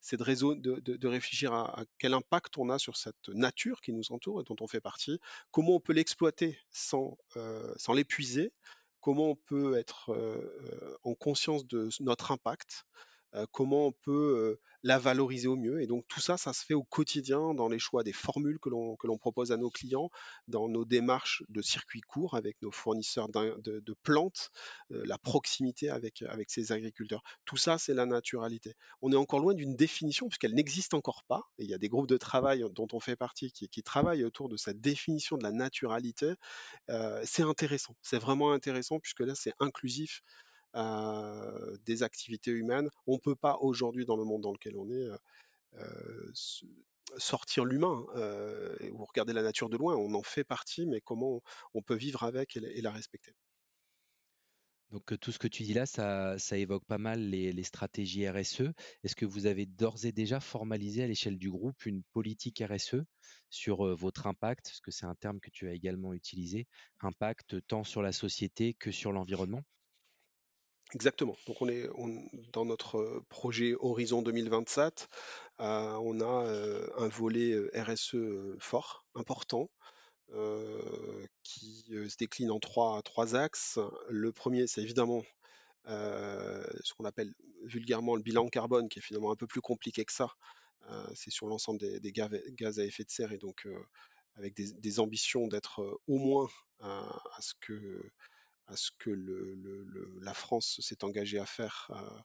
[0.01, 4.43] c'est de, réfléchir à, quel impact on a sur cette nature qui nous entoure et
[4.43, 5.19] dont on fait partie,
[5.51, 7.17] comment on peut l'exploiter sans,
[7.93, 8.51] l'épuiser,
[8.99, 10.11] comment on peut être
[11.03, 12.85] en conscience de notre impact,
[13.51, 15.81] comment on peut la valoriser au mieux.
[15.81, 18.69] Et donc tout ça, ça se fait au quotidien dans les choix des formules que
[18.69, 20.09] l'on propose à nos clients,
[20.47, 24.51] dans nos démarches de circuits courts avec nos fournisseurs de, de, plantes,
[24.89, 27.23] la proximité avec avec ces agriculteurs.
[27.45, 28.75] Tout ça, c'est la naturalité.
[29.01, 31.43] On est encore loin d'une définition puisqu'elle n'existe encore pas.
[31.57, 34.25] Et il y a des groupes de travail dont on fait partie qui, qui travaillent
[34.25, 36.33] autour de cette définition de la naturalité.
[37.23, 37.95] c'est intéressant.
[38.01, 40.23] C'est vraiment intéressant puisque là, c'est inclusif
[40.73, 42.89] des activités humaines.
[43.07, 45.09] On ne peut pas aujourd'hui, dans le monde dans lequel on est,
[47.17, 48.05] sortir l'humain
[48.91, 49.95] ou regarder la nature de loin.
[49.95, 51.41] On en fait partie, mais comment
[51.73, 53.33] on peut vivre avec et, la respecter.
[54.91, 58.61] Donc tout ce que tu dis là, ça, évoque pas mal les, stratégies RSE.
[59.03, 63.03] Est-ce que vous avez d'ores et déjà formalisé à l'échelle du groupe une politique RSE
[63.49, 66.67] sur votre impact, parce que c'est un terme que tu as également utilisé,
[66.99, 69.63] impact tant sur la société que sur l'environnement?
[70.93, 71.35] Exactement.
[71.47, 71.89] Donc on est
[72.51, 75.09] dans notre projet Horizon 2027,
[75.59, 78.15] on a un volet RSE
[78.59, 79.69] fort, important,
[81.41, 83.79] qui se décline en trois, trois axes.
[84.09, 85.23] Le premier, c'est évidemment
[85.87, 87.33] ce qu'on appelle
[87.63, 90.29] vulgairement le bilan carbone, qui est finalement un peu plus compliqué que ça.
[91.15, 93.67] c'est sur l'ensemble des, gaz à effet de serre et donc
[94.35, 96.49] avec des, ambitions d'être au moins
[96.81, 98.11] à ce que
[98.67, 99.11] à ce que
[100.21, 102.19] la France s'est engagée à faire euh,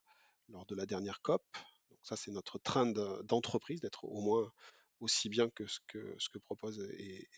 [0.49, 1.43] lors de la dernière COP.
[1.91, 4.53] Donc ça, c'est notre train d'entreprise, d'être au moins
[5.01, 7.29] aussi bien que ce que, propose et,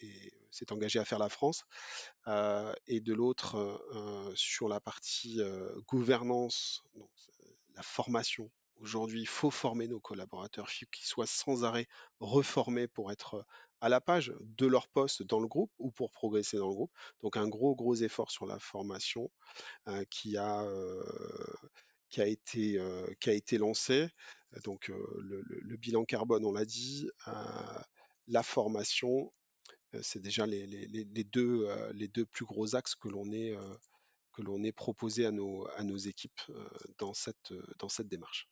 [0.50, 1.64] s'est engagé à faire la France.
[2.26, 5.40] Euh, et de l'autre, euh, sur la partie
[5.86, 6.82] gouvernance,
[7.74, 8.50] la formation.
[8.76, 11.86] Aujourd'hui, il faut former nos collaborateurs, qu'ils soient sans arrêt
[12.18, 13.44] reformés pour être
[13.80, 16.92] à la page de leur poste dans le groupe ou pour progresser dans le groupe.
[17.22, 19.30] Donc un gros gros effort sur la formation
[20.10, 20.66] qui a
[22.08, 22.78] qui a été
[23.20, 24.08] qui a été lancé.
[24.64, 27.08] Donc le, bilan carbone, on l'a dit,
[28.26, 29.32] la formation,
[30.02, 33.56] c'est déjà les, les, deux les deux plus gros axes que l'on est
[34.32, 36.40] que l'on est proposé à nos à nos équipes
[36.98, 38.48] dans cette dans cette démarche.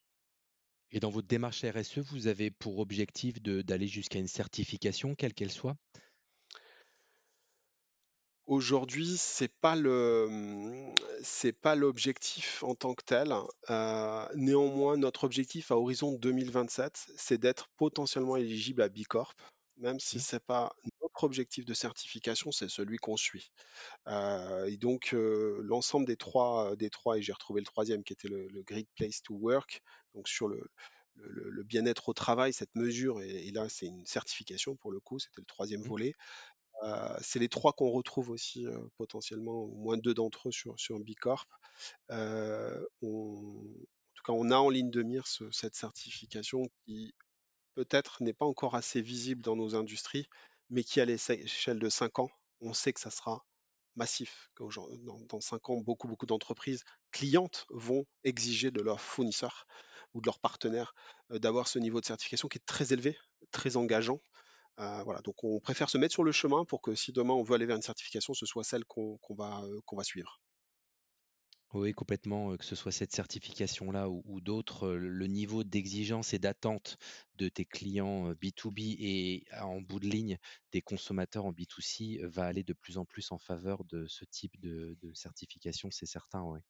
[0.91, 5.53] Et dans votre démarche RSE, vous avez pour objectif d'aller jusqu'à une certification, quelle qu'elle
[5.53, 5.77] soit?
[8.47, 13.35] Aujourd'hui, c'est pas le c'est pas l'objectif en tant que tel.
[13.69, 19.35] Euh, néanmoins, notre objectif à horizon 2027, c'est d'être potentiellement éligible à Bicorp,
[19.77, 20.73] même si c'est pas
[21.19, 23.51] notre objectif de certification, c'est celui qu'on suit.
[24.07, 28.13] Euh, et donc euh, l'ensemble des trois des trois et j'ai retrouvé le troisième qui
[28.13, 29.83] était le, Great Place to Work,
[30.15, 30.71] donc sur le
[31.21, 35.41] le, bien-être au travail, cette mesure, et, là c'est une certification pour le coup, c'était
[35.41, 35.89] le troisième mmh.
[35.89, 36.15] volet,
[37.21, 38.67] c'est les trois qu'on retrouve aussi
[38.97, 41.49] potentiellement, au moins deux d'entre eux sur, sur Bicorp.
[42.09, 47.13] en tout cas, on a en ligne de mire cette certification qui
[47.75, 50.29] peut-être n'est pas encore assez visible dans nos industries,
[50.71, 53.45] mais qui à l'échelle de cinq ans, on sait que ça sera
[53.97, 54.51] massif.
[54.59, 59.67] Dans, dans cinq ans, beaucoup, d'entreprises clientes vont exiger de leurs fournisseurs
[60.15, 60.95] ou de leurs partenaires
[61.31, 63.19] d'avoir ce niveau de certification qui est très élevé,
[63.51, 64.21] très engageant.
[64.79, 67.43] Euh, voilà, donc on préfère se mettre sur le chemin pour que si demain on
[67.43, 70.41] veut aller vers une certification, ce soit celle euh, qu'on va suivre.
[71.75, 76.97] Oui, complètement, que ce soit cette certification-là ou, d'autres, le niveau d'exigence et d'attente
[77.37, 80.39] de tes clients B2B et en bout de ligne
[80.73, 84.59] des consommateurs en B2C va aller de plus en plus en faveur de ce type
[84.61, 86.43] de, certification, c'est certain.
[86.43, 86.61] Ouais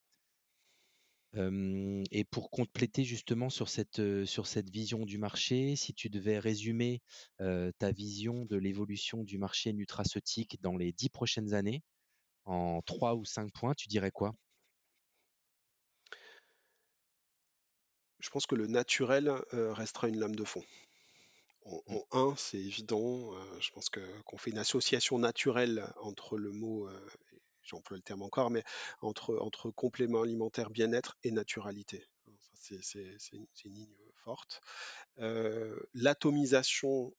[2.10, 7.02] et pour compléter justement sur cette vision du marché, si tu devais résumer
[7.38, 11.82] ta vision de l'évolution du marché nutraceutique dans les dix prochaines années,
[12.44, 14.34] en trois ou cinq points, tu dirais quoi?
[18.20, 20.64] Je pense que le naturel restera une lame de fond.
[21.64, 21.98] En, mmh.
[22.12, 23.32] un, c'est évident.
[23.60, 26.88] je pense qu'on fait une association naturelle entre le mot
[27.68, 28.64] j'emploie le terme encore, mais
[29.02, 32.04] entre, entre complément alimentaire, bien-être et naturalité.
[32.60, 33.94] C'est une, ligne
[34.24, 34.60] forte.
[35.94, 37.14] L'atomisation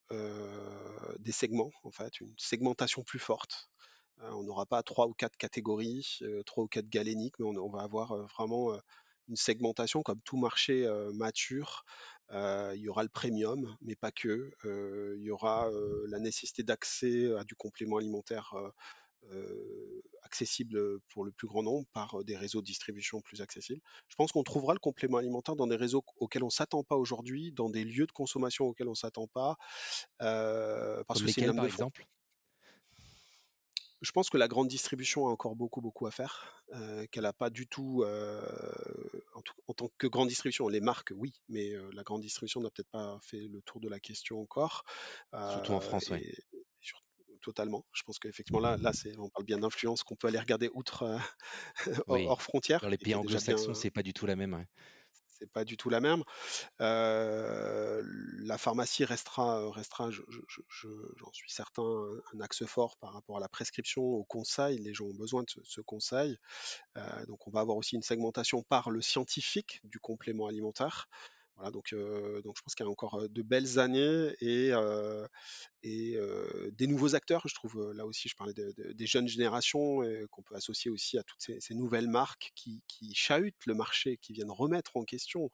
[1.20, 3.70] des segments, en fait, une segmentation plus forte.
[4.20, 8.16] on n'aura pas trois ou quatre catégories, trois ou quatre galéniques, mais on, va avoir
[8.28, 8.78] vraiment
[9.30, 11.86] une segmentation comme tout marché mature.
[12.32, 14.52] il y aura le premium, mais pas que.
[15.18, 15.70] il y aura
[16.08, 18.54] la nécessité d'accès à du complément alimentaire
[20.24, 23.82] accessible pour le plus grand nombre par des réseaux de distribution plus accessibles.
[24.08, 26.96] Je pense qu'on trouvera le complément alimentaire dans des réseaux auxquels on ne s'attend pas
[26.96, 29.58] aujourd'hui, dans des lieux de consommation auxquels on ne s'attend pas.
[30.18, 32.06] Parce que lesquels, par exemple?
[34.02, 37.34] Je pense que la grande distribution a encore beaucoup, beaucoup à faire, heu, qu'elle a
[37.34, 38.04] pas du tout,
[39.36, 42.62] en tout en tant que grande distribution, les marques oui, mais heu, la grande distribution
[42.62, 44.84] n'a peut-être pas fait le tour de la question encore,
[45.48, 46.34] Surtout en France, et
[46.82, 47.00] sur
[47.42, 47.86] totalement.
[47.94, 51.20] Je pense qu'effectivement là là, on parle bien d'influence qu'on peut aller regarder outre,
[52.08, 52.42] hors Oui, hors
[52.82, 54.66] dans frontières les pays déjà bien anglo-saxons, c'est pas du tout la même.
[55.40, 56.24] C'est pas du tout la même.
[56.80, 60.88] La pharmacie restera, restera, je je je je
[61.18, 61.84] j'en suis certain,
[62.34, 64.78] un axe fort par rapport à la prescription, au conseil.
[64.80, 66.38] Les gens ont besoin de ce conseil.
[67.28, 71.08] Donc on va avoir aussi une segmentation par le scientifique du complément alimentaire.
[71.60, 74.72] Voilà, donc je pense qu'il y a encore, de belles années et
[75.84, 77.44] des nouveaux acteurs.
[77.48, 80.00] Je trouve, là aussi, je parlais de de des jeunes générations,
[80.32, 82.82] qu'on peut associer aussi à toutes ces nouvelles marques qui
[83.14, 85.50] chahutent le marché, qui viennent remettre en question,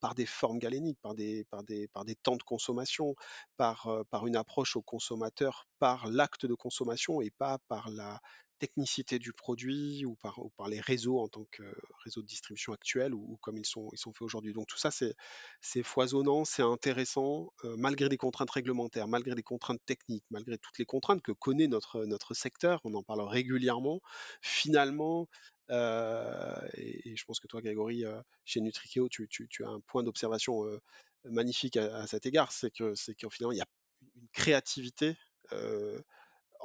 [0.00, 3.14] par des formes galéniques, par des par des par des temps de consommation,
[3.56, 8.20] par, par une approche au consommateur, par l'acte de consommation et pas par la
[8.58, 11.62] technicité du produit ou par les réseaux en tant que
[12.04, 14.52] réseaux de distribution actuels ou comme ils sont faits aujourd'hui.
[14.52, 19.80] Donc tout ça, c'est foisonnant, c'est intéressant, heu, malgré les contraintes réglementaires, malgré les contraintes
[19.86, 22.04] techniques, malgré toutes les contraintes que connaît notre,
[22.34, 24.00] secteur, on en parle régulièrement.
[24.40, 25.28] Finalement,
[25.70, 28.04] heu et je pense que toi, Grégory,
[28.44, 30.64] chez Nutrikeo, tu tu as un point d'observation,
[31.24, 32.52] magnifique à cet égard.
[32.52, 32.94] C'est que
[33.52, 33.66] il y a
[34.16, 35.16] une créativité,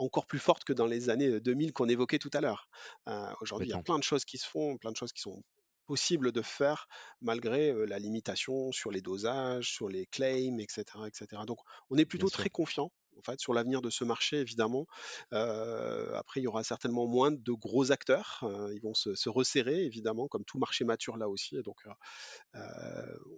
[0.01, 2.69] encore plus forte que dans les années, heu, 2000 qu'on évoquait tout à l'heure.
[3.09, 5.21] Heu, aujourd'hui, il y a plein de choses qui se font, plein de choses qui
[5.21, 5.43] sont
[5.87, 6.87] possibles de faire
[7.21, 11.45] malgré, la limitation sur les dosages, sur les claims et cetera et cetera.
[11.45, 12.45] Donc on est Bien plutôt sûr.
[12.45, 14.85] très confiant, en fait, sur l'avenir de ce marché évidemment.
[15.31, 19.83] Après il y aura certainement moins de gros acteurs, heu, ils vont se se resserrer
[19.85, 21.91] évidemment comme tout marché mature là aussi et donc heu,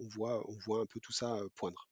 [0.02, 1.86] on voit on voit un peu tout ça, poindre.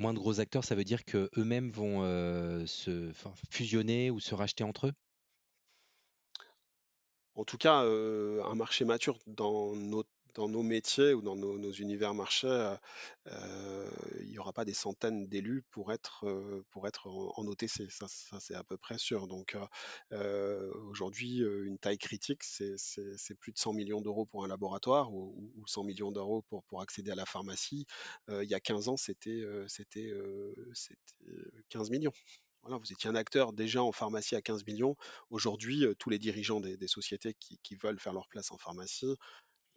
[0.00, 3.12] Moins de gros acteurs, ça veut dire qu'eux-mêmes vont, heu, se
[3.50, 4.92] fusionner ou se racheter entre eux?
[7.34, 12.14] En tout cas, un marché mature dans nos dans nos métiers ou dans nos univers
[12.14, 12.76] marchés, heu
[13.28, 13.90] heu,
[14.22, 16.86] il y aura pas des centaines d'élus pour être, heu, pour
[17.38, 17.86] en OTC.
[17.90, 18.06] Ça
[18.40, 19.26] c'est à peu près sûr.
[19.28, 19.56] Donc
[20.88, 25.62] aujourd'hui, une taille critique, c'est plus de 100 000 000 pour un laboratoire ou ou
[25.62, 27.86] ou 100 000 € pour pour accéder à la pharmacie.
[28.28, 30.98] Il y a 15 ans, c'était, heu, c'était, heu, c'était
[31.68, 32.12] 15 000 000.
[32.62, 34.96] Voilà, vous étiez un acteur déjà en pharmacie à 15 000 000.
[35.30, 39.16] Aujourd'hui, tous les dirigeants des sociétés qui veulent faire leur place en pharmacie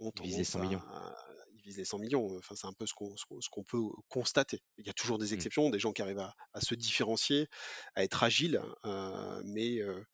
[0.03, 0.81] ont Ils visent les tendance 100 000 000.
[0.81, 1.15] à
[1.55, 2.37] ils visent les 100 000 000.
[2.37, 4.61] Enfin, c'est un peu ce qu'on ce qu'on ce qu'on peut constater.
[4.77, 5.45] Il y a toujours des Mmh.
[5.45, 7.47] exceptions, des gens qui arrivent à à se différencier,
[7.95, 10.05] à être agiles, heu, mais le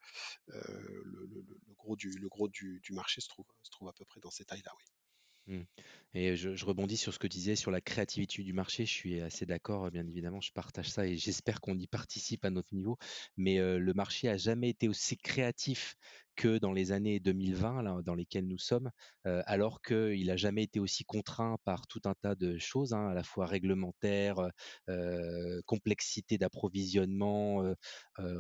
[1.06, 3.94] le le le gros du le gros du du marché se trouve se trouve à
[3.94, 4.86] peu près dans ces tailles-là, oui.
[5.48, 5.64] Mmh
[6.16, 8.86] et je je rebondis sur ce que tu disais sur la créativité du marché.
[8.86, 12.50] Je suis assez d'accord, bien évidemment, je partage ça et j'espère qu'on y participe à
[12.50, 12.98] notre niveau.
[13.38, 15.96] Mais, le marché a jamais été aussi créatif
[16.40, 18.92] que dans les années 2020 là, dans lesquelles nous sommes,
[19.28, 23.08] heu, alors qu'il a jamais été aussi contraint par tout un tas de choses, hein,
[23.10, 24.52] à la fois réglementaires, heu
[24.90, 27.64] heu, complexité d'approvisionnement,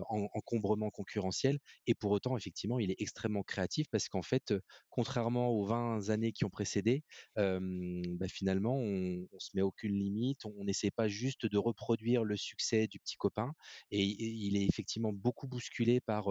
[0.09, 1.59] encombrement concurrentiel.
[1.87, 4.53] Et pour autant, effectivement, il est extrêmement créatif parce qu'en fait,
[4.89, 7.03] contrairement aux 20 années qui ont précédé,
[7.35, 12.35] bah, finalement, on on se met aucune limite, on n'essaie pas juste de reproduire le
[12.37, 13.53] succès du petit copain.
[13.91, 16.29] Et et il est effectivement beaucoup bousculé par,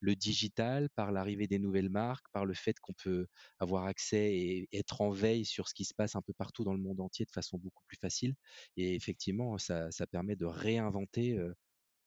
[0.00, 3.26] le digital, par l'arrivée des nouvelles marques, par le fait qu'on peut
[3.58, 6.74] avoir accès et être en veille sur ce qui se passe un peu partout dans
[6.74, 8.34] le monde entier de façon beaucoup plus facile
[8.76, 11.38] et effectivement, ça permet de réinventer,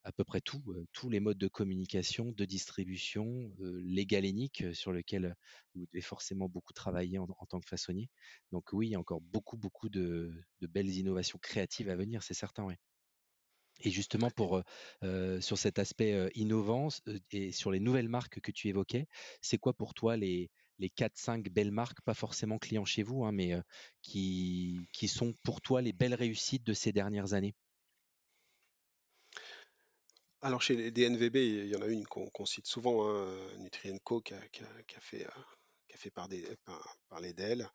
[0.06, 0.62] à peu près tout,
[0.94, 5.34] tous les modes de communication, de distribution, les galéniques, sur lequel, heu,
[5.76, 8.10] vous devez forcément beaucoup travailler en tant que façonnier.
[8.52, 12.24] Donc oui, il y a encore beaucoup, beaucoup de de belles innovations créatives à venir,
[12.24, 12.78] c'est certain, ouais.
[13.82, 14.62] Et justement pour,
[15.42, 16.88] sur cet aspect, innovant
[17.32, 19.08] et sur les nouvelles marques que tu évoquais,
[19.42, 20.50] c'est quoi pour toi les
[20.80, 23.54] les 4-5 belles marques, pas forcément clients chez vous, hein, mais,
[24.02, 27.56] qui qui sont pour toi les belles réussites de ces dernières années?
[30.42, 34.34] Alors chez les DNVB, il y en a une qu'on cite souvent, hein, Nutrien&Co qui
[34.34, 34.42] a
[35.00, 35.26] fait,
[35.88, 37.70] qui a fait parler par parler d'elle.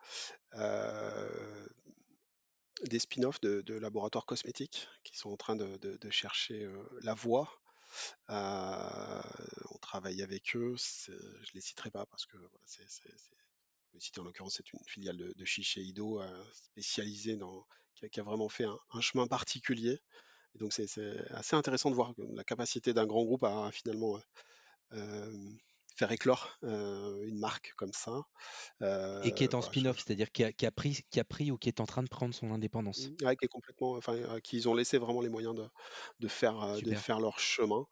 [2.84, 6.68] Des spin-offs de laboratoires cosmétiques qui sont en train de chercher,
[7.02, 7.60] la voie.
[8.28, 14.72] On travaille avec eux, je les citerai pas parce que voilà, c'est en l'occurrence, c'est
[14.72, 15.44] une filiale de de
[16.52, 17.66] spécialisée dans
[18.12, 20.00] qui a vraiment fait un chemin particulier
[20.54, 20.86] et donc c'est
[21.30, 24.20] assez intéressant de voir la capacité d'un grand groupe à finalement,
[25.98, 28.22] faire éclore une marque comme ça.
[29.24, 31.58] Et qui est en spin-off, c'est-à-dire qui a, qui, a pris, qui a pris ou
[31.58, 33.08] qui est en train de prendre son indépendance?
[33.08, 35.66] Mmh, ouais, qui est complètement, enfin, qu'ils ont laissé vraiment les moyens de,
[36.20, 37.86] de faire, de faire leur chemin.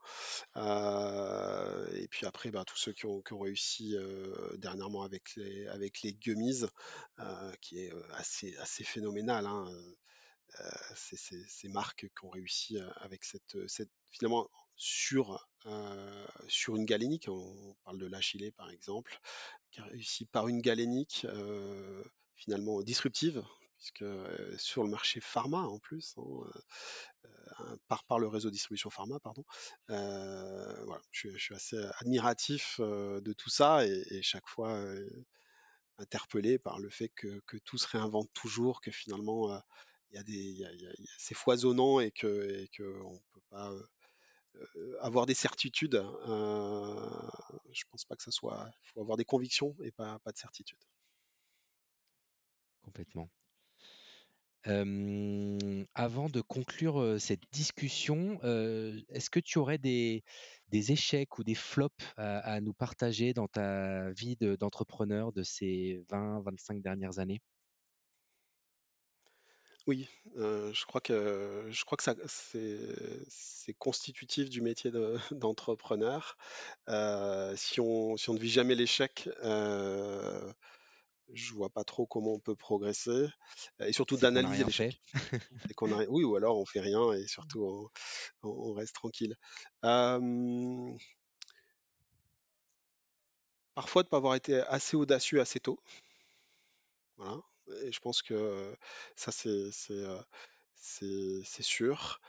[0.56, 3.96] et puis après, bah, tous ceux qui ont, qui ont réussi
[4.54, 6.64] dernièrement avec les, avec les gummies,
[7.60, 9.46] qui est assez, assez phénoménal.
[9.46, 9.66] Hein,
[10.94, 15.48] c'est ces marques qui ont réussi avec cette, cette finalement sur,
[16.48, 19.18] sur une galénique, on parle de l'Achillée par exemple,
[19.70, 21.26] qui a réussi par une galénique
[22.34, 23.42] finalement disruptive,
[23.76, 24.04] puisque
[24.58, 29.44] sur le marché pharma en plus, hein, par, par le réseau distribution pharma, pardon.
[29.88, 34.78] je, suis assez admiratif de tout ça et, et chaque fois
[35.98, 39.60] interpellé par le fait que, que, tout se réinvente toujours, que finalement
[40.10, 40.64] il y a des,
[41.18, 43.72] c'est foisonnant et que, et que on peut pas
[45.00, 46.02] avoir des certitudes.
[46.26, 48.68] je pense pas que ça soit.
[48.84, 50.78] Il faut avoir des convictions et pas, de certitudes.
[52.82, 53.28] Complètement.
[54.64, 58.40] avant de conclure cette discussion,
[59.10, 60.24] est-ce que tu aurais des,
[60.68, 66.80] des, échecs ou des flops à, nous partager dans ta vie d'entrepreneur de ces 20-25
[66.82, 67.40] dernières années?
[69.86, 74.90] Oui, je crois que je crois que ça c'est constitutif du métier
[75.30, 76.36] d'entrepreneur.
[77.56, 80.52] si on si on ne vit jamais l'échec, euh,
[81.32, 83.28] je vois pas trop comment on peut progresser
[83.80, 85.00] et surtout d'analyser l'échec.
[86.08, 87.90] oui, ou alors on fait rien et surtout
[88.42, 89.36] on, reste tranquille.
[93.74, 95.78] parfois de ne pas avoir été assez audacieux assez tôt.
[97.18, 97.40] Voilà.
[97.82, 98.74] Et je pense que
[99.16, 99.70] ça, c'est
[100.76, 102.20] c'est sûr.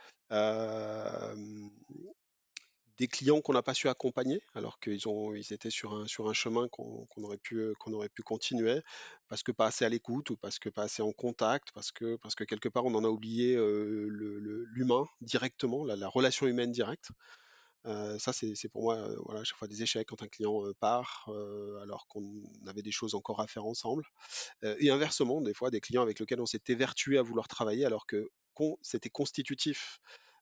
[2.98, 6.28] des clients qu'on n'a pas su accompagner, alors qu'ils ont, ils étaient sur un, sur
[6.30, 8.82] un chemin qu'on aurait pu, qu'on aurait pu continuer,
[9.28, 12.16] parce que pas assez à l'écoute ou parce que pas assez en contact, parce que,
[12.18, 17.10] parce que quelque part on en a oublié l'humain directement, la, relation humaine directe.
[18.20, 21.30] Ça, c'est pour moi, voilà, chaque fois des échecs quand un client part,
[21.82, 24.04] alors qu'on avait des choses encore à faire ensemble.
[24.64, 28.06] et inversement, des fois, des clients avec lesquels on s'était vertué à vouloir travailler, alors
[28.06, 28.30] que
[28.82, 30.00] c'était constitutif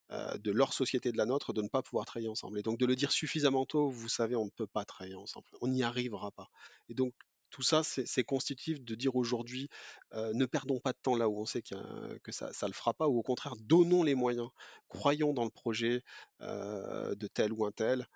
[0.09, 2.59] de leur société de la nôtre de ne pas pouvoir travailler ensemble.
[2.59, 5.47] Et donc de le dire suffisamment tôt, vous savez, on ne peut pas travailler ensemble,
[5.61, 6.49] on n'y arrivera pas.
[6.89, 7.13] Et donc
[7.51, 9.69] tout ça, c'est constitutif de dire aujourd'hui,
[10.13, 13.07] ne perdons pas de temps là où on sait que ça ne le fera pas,
[13.07, 14.49] ou au contraire, donnons les moyens,
[14.89, 16.03] croyons dans le projet
[16.41, 18.07] de tel ou un tel.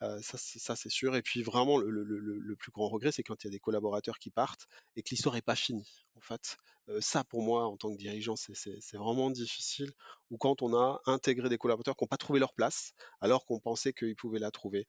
[0.00, 1.16] ça, c'est sûr.
[1.16, 4.30] Et puis vraiment, le, plus grand regret, c'est quand il y a des collaborateurs qui
[4.30, 4.66] partent
[4.96, 6.56] et que l'histoire n'est pas finie, en fait.
[7.00, 9.92] ça, pour moi, en tant que dirigeant, c'est vraiment difficile.
[10.30, 13.60] Ou quand on a intégré des collaborateurs qui n'ont pas trouvé leur place, alors qu'on
[13.60, 14.86] pensait qu'ils pouvaient la trouver.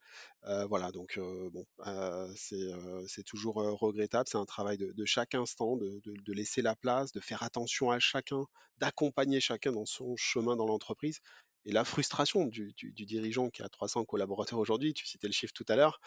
[0.69, 1.65] voilà, donc bon,
[2.35, 4.27] c'est toujours regrettable.
[4.29, 8.45] C'est un travail de, chaque instant, de, laisser la place, de faire attention à chacun,
[8.77, 11.19] d'accompagner chacun dans son chemin dans l'entreprise.
[11.67, 15.65] Et la frustration du, dirigeant qui a 300 collaborateurs aujourd'hui, tu citais le chiffre tout
[15.67, 15.99] à l'heure,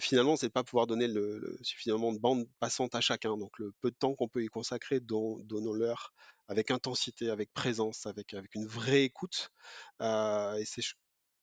[0.00, 3.36] finalement, c'est de pas pouvoir donner le, suffisamment de bande passante à chacun.
[3.36, 6.12] Donc, le peu de temps qu'on peut y consacrer, donnons-leur
[6.48, 9.52] avec intensité, avec présence, avec, une vraie écoute.
[10.00, 10.94] et c'est, je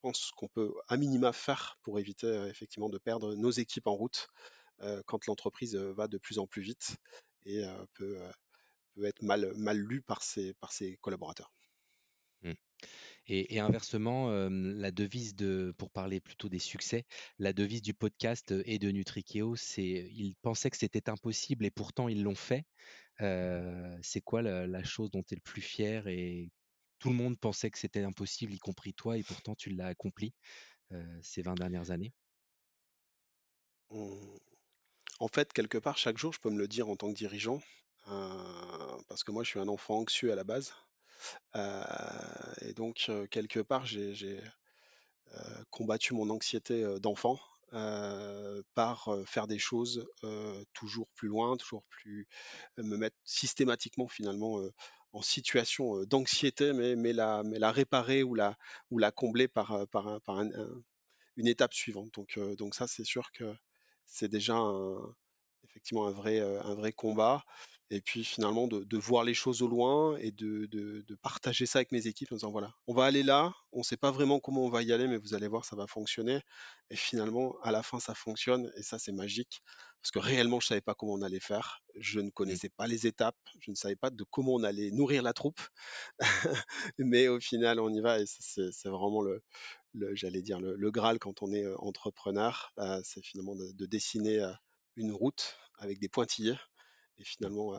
[0.01, 4.27] pense, qu'on peut à minima faire pour éviter effectivement de perdre nos équipes en route
[5.05, 6.97] quand l'entreprise va de plus en plus vite
[7.45, 8.19] et peut,
[9.05, 11.53] être mal, mal lu par ses, par ses collaborateurs.
[13.29, 17.05] Et, inversement, la devise de, pour parler plutôt des succès,
[17.39, 22.07] la devise du podcast et de Nutrikeo, c'est ils pensaient que c'était impossible et pourtant
[22.07, 22.65] ils l'ont fait.
[23.19, 26.49] c'est quoi la, chose dont tu es le plus fier et
[26.99, 30.33] tout le monde pensait que c'était impossible, y compris toi, et pourtant tu l'as accompli
[31.21, 32.13] ces 20 dernières années?
[33.91, 34.37] Mmh.
[35.19, 37.61] En fait, quelque part, chaque jour, je peux me le dire en tant que dirigeant,
[38.05, 40.73] parce que moi, je suis un enfant anxieux à la base.
[41.55, 44.41] Et donc, quelque part, j'ai
[45.69, 47.39] combattu mon anxiété d'enfant
[48.73, 50.07] par faire des choses
[50.73, 52.27] toujours plus loin, toujours plus
[52.77, 54.61] me mettre systématiquement finalement
[55.13, 58.55] en situation d'anxiété, mais, la, réparer ou la,
[59.15, 59.87] combler par,
[61.35, 62.11] une étape suivante.
[62.13, 63.53] Donc, ça, c'est sûr que
[64.05, 64.59] c'est déjà
[65.63, 67.43] effectivement un vrai combat.
[67.89, 70.67] Et puis finalement de, voir les choses au loin et de,
[71.21, 73.97] partager ça avec mes équipes en disant voilà, on va aller là, on ne sait
[73.97, 76.39] pas vraiment comment on va y aller, mais vous allez voir, ça va fonctionner.
[76.89, 79.61] Et finalement, à la fin, ça fonctionne et ça, c'est magique
[80.01, 81.81] parce que réellement, je ne savais pas comment on allait faire.
[81.95, 85.23] Je ne connaissais pas les étapes, je ne savais pas de comment on allait nourrir
[85.23, 85.59] la troupe,
[86.97, 89.41] mais au final, on y va et c'est vraiment le,
[90.13, 94.45] j'allais dire le, Graal quand on est entrepreneur, euh, c'est finalement de, dessiner
[94.95, 96.55] une route avec des pointillés
[97.19, 97.77] et finalement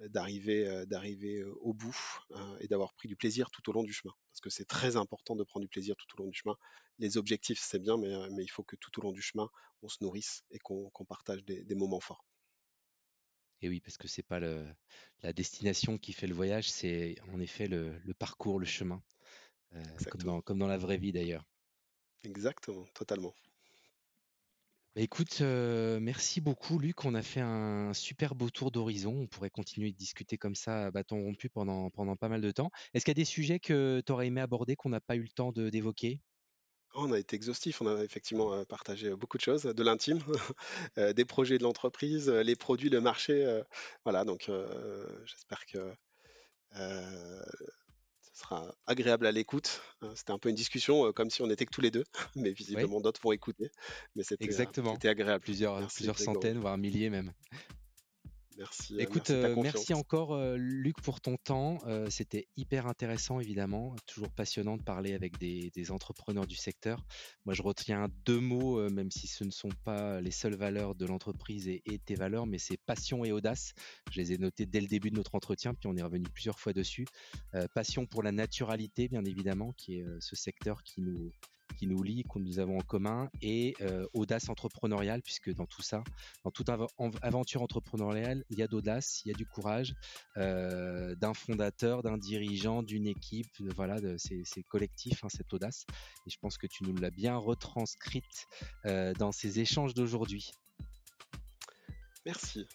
[0.00, 1.96] d'arriver d'arriver au bout
[2.60, 4.14] et d'avoir pris du plaisir tout au long du chemin.
[4.30, 6.56] Parce que c'est très important de prendre du plaisir tout au long du chemin.
[6.98, 9.48] Les objectifs, c'est bien, mais, mais il faut que tout au long du chemin,
[9.82, 12.24] on se nourrisse et qu'on partage des, moments forts.
[13.62, 14.66] Et oui, parce que c'est pas le,
[15.22, 19.02] la destination qui fait le voyage, c'est en effet le, parcours, le chemin,
[20.10, 21.44] comme, dans, comme dans la vraie vie d'ailleurs.
[22.22, 23.34] Exactement, totalement.
[24.96, 29.14] Bah, écoute, euh, merci beaucoup Luc, on a fait un super beau tour d'horizon.
[29.14, 32.70] On pourrait continuer de discuter comme ça à bâton rompu pendant, pas mal de temps.
[32.94, 35.20] Est-ce qu'il y a des sujets que tu aurais aimé aborder qu'on n'a pas eu
[35.20, 36.22] le temps d'évoquer?
[36.94, 40.20] Oh, On a été exhaustif, on a effectivement euh, partagé beaucoup de choses, de l'intime,
[40.96, 43.62] euh, des projets de l'entreprise, les produits, le marché.
[44.02, 44.50] voilà, donc
[45.26, 45.92] j'espère que
[48.36, 49.80] sera agréable à l'écoute.
[50.02, 50.12] Hein.
[50.14, 52.04] C'était un peu une discussion comme si on était que tous les deux,
[52.36, 53.70] mais visiblement d'autres vont écouter.
[54.14, 54.94] Mais c'était Exactement.
[55.04, 55.42] agréable.
[55.42, 57.32] Plusieurs, plusieurs centaines, voire milliers même.
[58.58, 58.94] Merci.
[58.94, 61.78] Euh, Écoute, merci, euh, encore euh, Luc pour ton temps.
[62.08, 67.04] C'était hyper intéressant évidemment, toujours passionnant de parler avec des, entrepreneurs du secteur.
[67.44, 71.06] Moi, je retiens deux mots, même si ce ne sont pas les seules valeurs de
[71.06, 73.72] l'entreprise et, tes valeurs, mais c'est passion et audace.
[74.10, 76.58] Je les ai notés dès le début de notre entretien, puis on est revenu plusieurs
[76.58, 77.06] fois dessus.
[77.74, 81.30] passion pour la naturalité, bien évidemment, qui est ce secteur qui nous
[81.78, 85.82] qui nous lie, que nous avons en commun, et euh, audace entrepreneuriale, puisque dans tout
[85.82, 86.02] ça,
[86.44, 86.68] dans toute
[87.22, 89.94] aventure entrepreneuriale, il y a d'audace, il y a du courage
[90.36, 95.86] euh, d'un fondateur, d'un dirigeant, d'une équipe, voilà, c'est collectif, hein, cette audace.
[96.26, 98.46] Et je pense que tu nous l'as bien retranscrite
[98.86, 100.52] euh, dans ces échanges d'aujourd'hui.
[102.24, 102.66] Merci.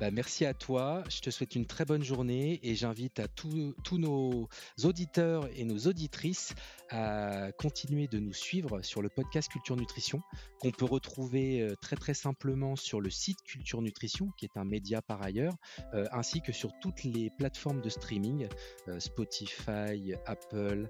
[0.00, 1.04] Bah, merci à toi.
[1.10, 4.48] Je te souhaite une très bonne journée et j'invite à tous nos
[4.82, 6.54] auditeurs et nos auditrices
[6.90, 10.22] à continuer de nous suivre sur le podcast Culture Nutrition
[10.58, 14.64] qu'on peut retrouver euh, très très simplement sur le site Culture Nutrition qui est un
[14.64, 15.54] média par ailleurs
[15.94, 18.48] euh, ainsi que sur toutes les plateformes de streaming
[18.88, 20.88] euh, Spotify, Apple,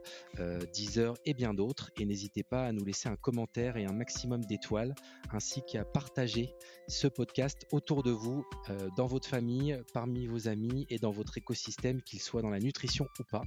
[0.72, 4.44] Deezer et bien d'autres et n'hésitez pas à nous laisser un commentaire et un maximum
[4.44, 4.94] d'étoiles
[5.32, 6.54] ainsi qu'à partager
[6.88, 8.44] ce podcast autour de vous
[9.00, 13.08] dans votre famille, parmi vos amis et dans votre écosystème, qu'il soit dans la nutrition
[13.18, 13.44] ou pas,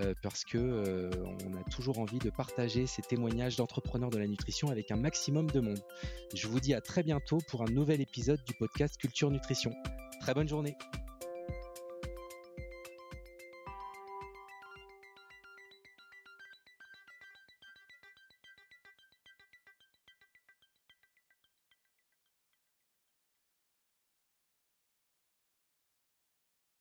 [0.00, 1.10] euh, parce que euh,
[1.44, 5.48] on a toujours envie de partager ces témoignages d'entrepreneurs de la nutrition avec un maximum
[5.48, 5.78] de monde.
[6.34, 9.72] Je vous dis à très bientôt pour un nouvel épisode du podcast Culture Nutrition.
[10.18, 10.76] Très bonne journée.